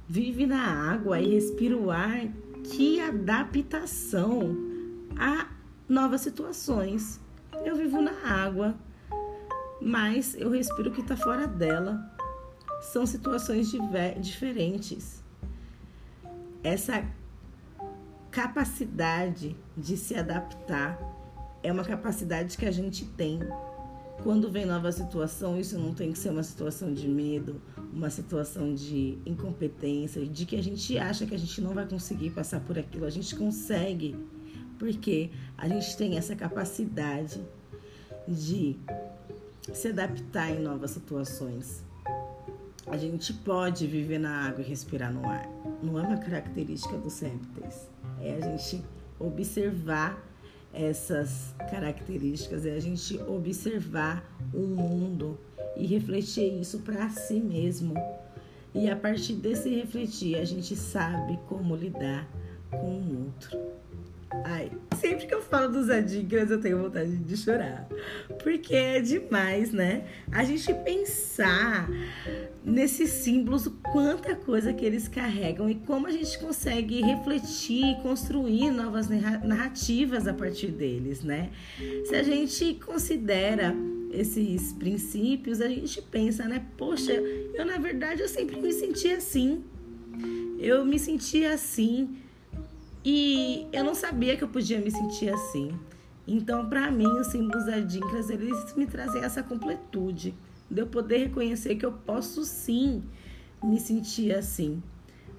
vive 0.09 0.47
na 0.47 0.63
água 0.93 1.21
e 1.21 1.35
respira 1.35 1.77
o 1.77 1.91
ar. 1.91 2.27
Que 2.65 3.01
adaptação 3.01 4.57
a 5.19 5.49
novas 5.89 6.23
situações. 6.23 7.21
Eu 7.65 7.77
vivo 7.77 8.01
na 8.01 8.13
água, 8.25 8.75
mas 9.81 10.35
eu 10.39 10.49
respiro 10.49 10.91
o 10.91 10.93
que 10.93 11.01
está 11.01 11.17
fora 11.17 11.47
dela 11.47 12.13
são 12.83 13.07
situações 13.07 13.73
diferentes. 14.21 15.23
Essa 16.63 17.05
capacidade 18.31 19.57
de 19.77 19.97
se 19.97 20.15
adaptar 20.15 20.99
é 21.63 21.73
uma 21.73 21.85
capacidade 21.85 22.57
que 22.57 22.67
a 22.67 22.71
gente 22.71 23.05
tem. 23.05 23.39
Quando 24.23 24.51
vem 24.51 24.67
nova 24.67 24.91
situação, 24.93 25.59
isso 25.59 25.79
não 25.79 25.95
tem 25.95 26.13
que 26.13 26.19
ser 26.19 26.31
uma 26.31 26.43
situação 26.43 26.93
de 26.93 27.09
medo, 27.09 27.61
uma 27.93 28.11
situação 28.11 28.75
de 28.75 29.19
incompetência, 29.25 30.25
de 30.27 30.45
que 30.45 30.57
a 30.57 30.63
gente 30.63 30.99
acha 30.99 31.25
que 31.25 31.35
a 31.35 31.39
gente 31.39 31.61
não 31.61 31.73
vai 31.75 31.87
conseguir 31.87 32.31
passar 32.31 32.61
por 32.61 32.79
aquilo. 32.79 33.05
A 33.05 33.11
gente 33.11 33.35
consegue, 33.35 34.17
porque 34.79 35.31
a 35.57 35.69
gente 35.69 35.97
tem 35.97 36.17
essa 36.17 36.35
capacidade 36.37 37.41
de 38.27 38.77
se 39.73 39.89
adaptar 39.89 40.51
em 40.51 40.61
novas 40.61 40.93
situações. 40.93 41.85
A 42.87 42.97
gente 42.97 43.33
pode 43.33 43.87
viver 43.87 44.19
na 44.19 44.49
água 44.49 44.61
e 44.61 44.69
respirar 44.69 45.13
no 45.13 45.29
ar. 45.29 45.49
Não 45.83 45.99
é 45.99 46.03
uma 46.03 46.17
característica 46.17 46.97
dos 46.99 47.21
répteis. 47.21 47.89
É 48.21 48.35
a 48.35 48.41
gente 48.41 48.85
observar 49.19 50.21
essas 50.75 51.55
características, 51.71 52.67
é 52.67 52.75
a 52.75 52.81
gente 52.81 53.21
observar 53.23 54.25
o 54.53 54.61
mundo 54.61 55.39
e 55.77 55.87
refletir 55.87 56.61
isso 56.61 56.81
para 56.81 57.09
si 57.11 57.41
mesmo. 57.41 57.95
E 58.75 58.91
a 58.91 58.97
partir 58.97 59.35
desse 59.35 59.69
refletir, 59.69 60.37
a 60.37 60.45
gente 60.45 60.75
sabe 60.75 61.39
como 61.47 61.77
lidar 61.77 62.27
com 62.71 62.87
o 62.87 63.25
outro. 63.27 63.59
Ai, 64.45 64.73
sempre 64.99 65.27
que 65.27 65.35
eu 65.35 65.43
falo 65.43 65.71
dos 65.71 65.91
adígras, 65.91 66.51
eu 66.51 66.59
tenho 66.59 66.83
vontade 66.83 67.15
de 67.15 67.37
chorar. 67.37 67.87
Porque 68.43 68.75
é 68.75 69.01
demais, 69.01 69.73
né? 69.73 70.07
A 70.31 70.43
gente 70.43 70.73
pensar 70.73 71.87
nesses 72.65 73.11
símbolos, 73.11 73.69
quanta 73.93 74.37
coisa 74.37 74.73
que 74.73 74.85
eles 74.85 75.09
carregam 75.09 75.69
e 75.69 75.75
como 75.75 76.07
a 76.07 76.11
gente 76.11 76.39
consegue 76.39 77.01
refletir 77.01 77.85
e 77.85 78.03
construir 78.03 78.71
novas 78.71 79.09
narrativas 79.09 80.29
a 80.29 80.35
partir 80.35 80.69
deles, 80.69 81.23
né? 81.23 81.51
Se 82.05 82.15
a 82.15 82.23
gente 82.23 82.75
considera 82.75 83.75
esses 84.13 84.73
princípios, 84.75 85.61
a 85.61 85.69
gente 85.69 86.01
pensa, 86.03 86.45
né? 86.45 86.65
Poxa, 86.77 87.13
eu 87.13 87.65
na 87.67 87.79
verdade 87.79 88.23
eu 88.23 88.29
sempre 88.29 88.61
me 88.61 88.73
senti 88.73 89.11
assim. 89.11 89.65
Eu 90.59 90.85
me 90.85 90.99
sentia 90.99 91.55
assim 91.55 92.17
e 93.05 93.67
eu 93.73 93.83
não 93.83 93.95
sabia 93.95 94.37
que 94.37 94.45
eu 94.45 94.49
podia 94.49 94.79
me 94.79 94.91
sentir 94.91 95.31
assim. 95.31 95.73
Então, 96.25 96.69
para 96.69 96.89
mim, 96.89 97.09
os 97.19 97.29
símbolos 97.29 97.67
adinkras, 97.67 98.31
eles 98.31 98.77
me 98.77 98.87
trazem 98.87 99.25
essa 99.25 99.43
completude 99.43 100.33
de 100.73 100.81
eu 100.81 100.87
poder 100.87 101.19
reconhecer 101.19 101.77
que 101.77 101.85
eu 101.85 101.93
posso 101.93 102.45
sim 102.45 103.03
me 103.63 103.79
sentir 103.79 104.35
assim, 104.35 104.83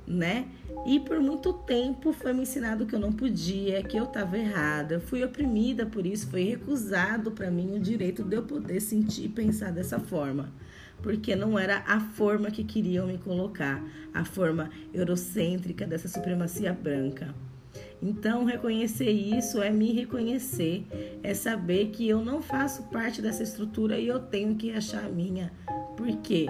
né? 0.08 0.48
E 0.86 1.00
por 1.00 1.20
muito 1.20 1.54
tempo 1.54 2.14
foi 2.14 2.34
me 2.34 2.44
ensinado 2.44 2.86
que 2.86 2.94
eu 2.94 3.00
não 3.00 3.12
podia, 3.12 3.82
que 3.84 3.98
eu 3.98 4.04
estava 4.04 4.38
errada. 4.38 4.96
Eu 4.96 5.02
fui 5.02 5.24
oprimida 5.24 5.86
por 5.86 6.06
isso, 6.06 6.30
foi 6.30 6.44
recusado 6.44 7.32
para 7.32 7.50
mim 7.50 7.76
o 7.76 7.80
direito 7.80 8.24
de 8.24 8.36
eu 8.36 8.44
poder 8.44 8.80
sentir 8.80 9.26
e 9.26 9.30
pensar 9.30 9.72
dessa 9.72 10.00
forma. 10.00 10.52
Porque 11.02 11.36
não 11.36 11.58
era 11.58 11.84
a 11.86 12.00
forma 12.00 12.52
que 12.52 12.64
queriam 12.64 13.08
me 13.08 13.18
colocar, 13.18 13.84
a 14.14 14.24
forma 14.24 14.70
eurocêntrica 14.94 15.86
dessa 15.86 16.08
supremacia 16.08 16.72
branca. 16.72 17.34
Então, 18.06 18.44
reconhecer 18.44 19.10
isso 19.10 19.62
é 19.62 19.70
me 19.70 19.94
reconhecer, 19.94 20.86
é 21.24 21.34
saber 21.34 21.88
que 21.88 22.06
eu 22.06 22.24
não 22.24 22.42
faço 22.42 22.84
parte 22.90 23.22
dessa 23.22 23.44
estrutura 23.44 23.98
e 23.98 24.08
eu 24.08 24.20
tenho 24.20 24.56
que 24.56 24.74
achar 24.74 25.06
a 25.06 25.10
minha. 25.10 25.54
Por 25.96 26.14
quê? 26.18 26.48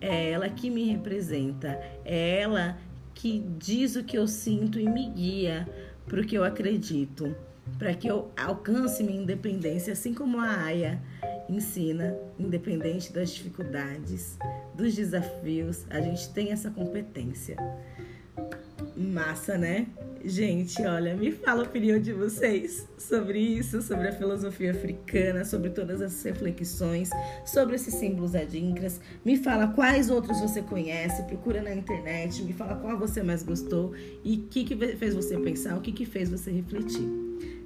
É 0.00 0.30
ela 0.30 0.48
que 0.48 0.70
me 0.70 0.84
representa, 0.84 1.80
é 2.04 2.40
ela 2.40 2.78
que 3.12 3.44
diz 3.58 3.96
o 3.96 4.04
que 4.04 4.16
eu 4.16 4.28
sinto 4.28 4.78
e 4.78 4.88
me 4.88 5.10
guia 5.10 5.68
para 6.06 6.20
o 6.20 6.24
que 6.24 6.36
eu 6.36 6.44
acredito, 6.44 7.34
para 7.78 7.92
que 7.92 8.06
eu 8.06 8.30
alcance 8.36 9.02
minha 9.02 9.20
independência, 9.20 9.92
assim 9.92 10.14
como 10.14 10.38
a 10.38 10.66
Aya 10.66 11.02
ensina, 11.48 12.16
independente 12.38 13.12
das 13.12 13.30
dificuldades, 13.30 14.38
dos 14.76 14.94
desafios, 14.94 15.84
a 15.90 16.00
gente 16.00 16.28
tem 16.32 16.52
essa 16.52 16.70
competência. 16.70 17.56
Massa, 18.96 19.58
né? 19.58 19.88
Gente, 20.28 20.82
olha, 20.82 21.14
me 21.14 21.30
fala 21.30 21.62
a 21.62 21.66
opinião 21.66 22.00
de 22.00 22.12
vocês 22.12 22.88
sobre 22.98 23.38
isso, 23.38 23.80
sobre 23.80 24.08
a 24.08 24.12
filosofia 24.12 24.72
africana, 24.72 25.44
sobre 25.44 25.70
todas 25.70 26.00
essas 26.00 26.20
reflexões, 26.24 27.10
sobre 27.44 27.76
esses 27.76 27.94
símbolos 27.94 28.34
adinkras. 28.34 29.00
Me 29.24 29.36
fala 29.36 29.68
quais 29.68 30.10
outros 30.10 30.40
você 30.40 30.62
conhece, 30.62 31.22
procura 31.22 31.62
na 31.62 31.72
internet, 31.72 32.42
me 32.42 32.52
fala 32.52 32.74
qual 32.74 32.98
você 32.98 33.22
mais 33.22 33.44
gostou 33.44 33.94
e 34.24 34.34
o 34.34 34.42
que, 34.48 34.64
que 34.64 34.96
fez 34.96 35.14
você 35.14 35.38
pensar, 35.38 35.78
o 35.78 35.80
que, 35.80 35.92
que 35.92 36.04
fez 36.04 36.28
você 36.28 36.50
refletir, 36.50 37.08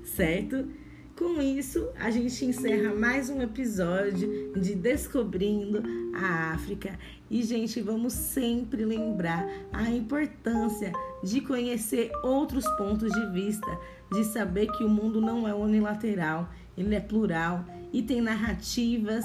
certo? 0.05 0.69
Com 1.17 1.41
isso, 1.41 1.89
a 1.99 2.11
gente 2.11 2.45
encerra 2.45 2.95
mais 2.95 3.29
um 3.31 3.41
episódio 3.41 4.53
de 4.55 4.75
Descobrindo 4.75 5.83
a 6.15 6.53
África. 6.55 6.99
E, 7.31 7.43
gente, 7.43 7.81
vamos 7.83 8.15
sempre 8.15 8.87
lembrar 8.87 9.47
a 9.71 9.91
importância 9.91 10.93
de 11.23 11.41
conhecer 11.41 12.11
outros 12.23 12.67
pontos 12.77 13.13
de 13.13 13.27
vista, 13.33 13.79
de 14.13 14.25
saber 14.25 14.67
que 14.73 14.85
o 14.85 14.89
mundo 14.89 15.21
não 15.21 15.47
é 15.47 15.55
unilateral, 15.55 16.49
ele 16.77 16.95
é 16.95 17.01
plural 17.01 17.65
e 17.93 18.03
tem 18.03 18.21
narrativas 18.21 19.25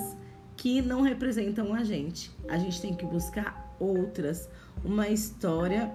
que 0.58 0.82
não 0.82 1.02
representam 1.02 1.74
a 1.74 1.84
gente. 1.84 2.32
A 2.48 2.58
gente 2.58 2.82
tem 2.82 2.96
que 2.96 3.06
buscar 3.06 3.76
outras, 3.80 4.50
uma 4.84 5.10
história 5.10 5.94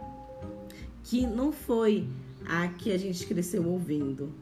que 1.05 1.27
não 1.27 1.53
foi 1.53 2.07
a 2.47 2.69
que 2.69 2.93
a 2.93 2.99
gente 2.99 3.27
cresceu 3.27 3.67
ouvindo 3.67 4.33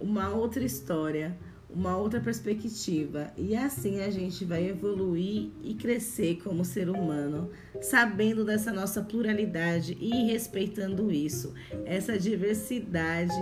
uma 0.00 0.30
outra 0.30 0.64
história, 0.64 1.36
uma 1.74 1.96
outra 1.96 2.20
perspectiva. 2.20 3.32
E 3.36 3.56
assim 3.56 4.00
a 4.00 4.10
gente 4.10 4.44
vai 4.44 4.68
evoluir 4.68 5.50
e 5.62 5.74
crescer 5.74 6.40
como 6.42 6.64
ser 6.64 6.88
humano, 6.88 7.50
sabendo 7.80 8.44
dessa 8.44 8.72
nossa 8.72 9.02
pluralidade 9.02 9.96
e 10.00 10.30
respeitando 10.30 11.10
isso, 11.10 11.54
essa 11.84 12.18
diversidade 12.18 13.34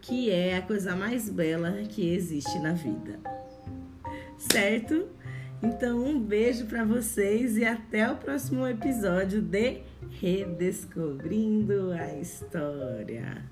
que 0.00 0.30
é 0.30 0.56
a 0.56 0.62
coisa 0.62 0.94
mais 0.94 1.28
bela 1.28 1.72
que 1.88 2.08
existe 2.08 2.58
na 2.60 2.72
vida. 2.72 3.18
Certo? 4.38 5.08
Então, 5.62 6.04
um 6.04 6.20
beijo 6.20 6.66
para 6.66 6.84
vocês 6.84 7.56
e 7.56 7.64
até 7.64 8.08
o 8.10 8.16
próximo 8.16 8.66
episódio 8.66 9.42
de 9.42 9.82
Redescobrindo 10.20 11.90
a 11.90 12.14
História. 12.14 13.42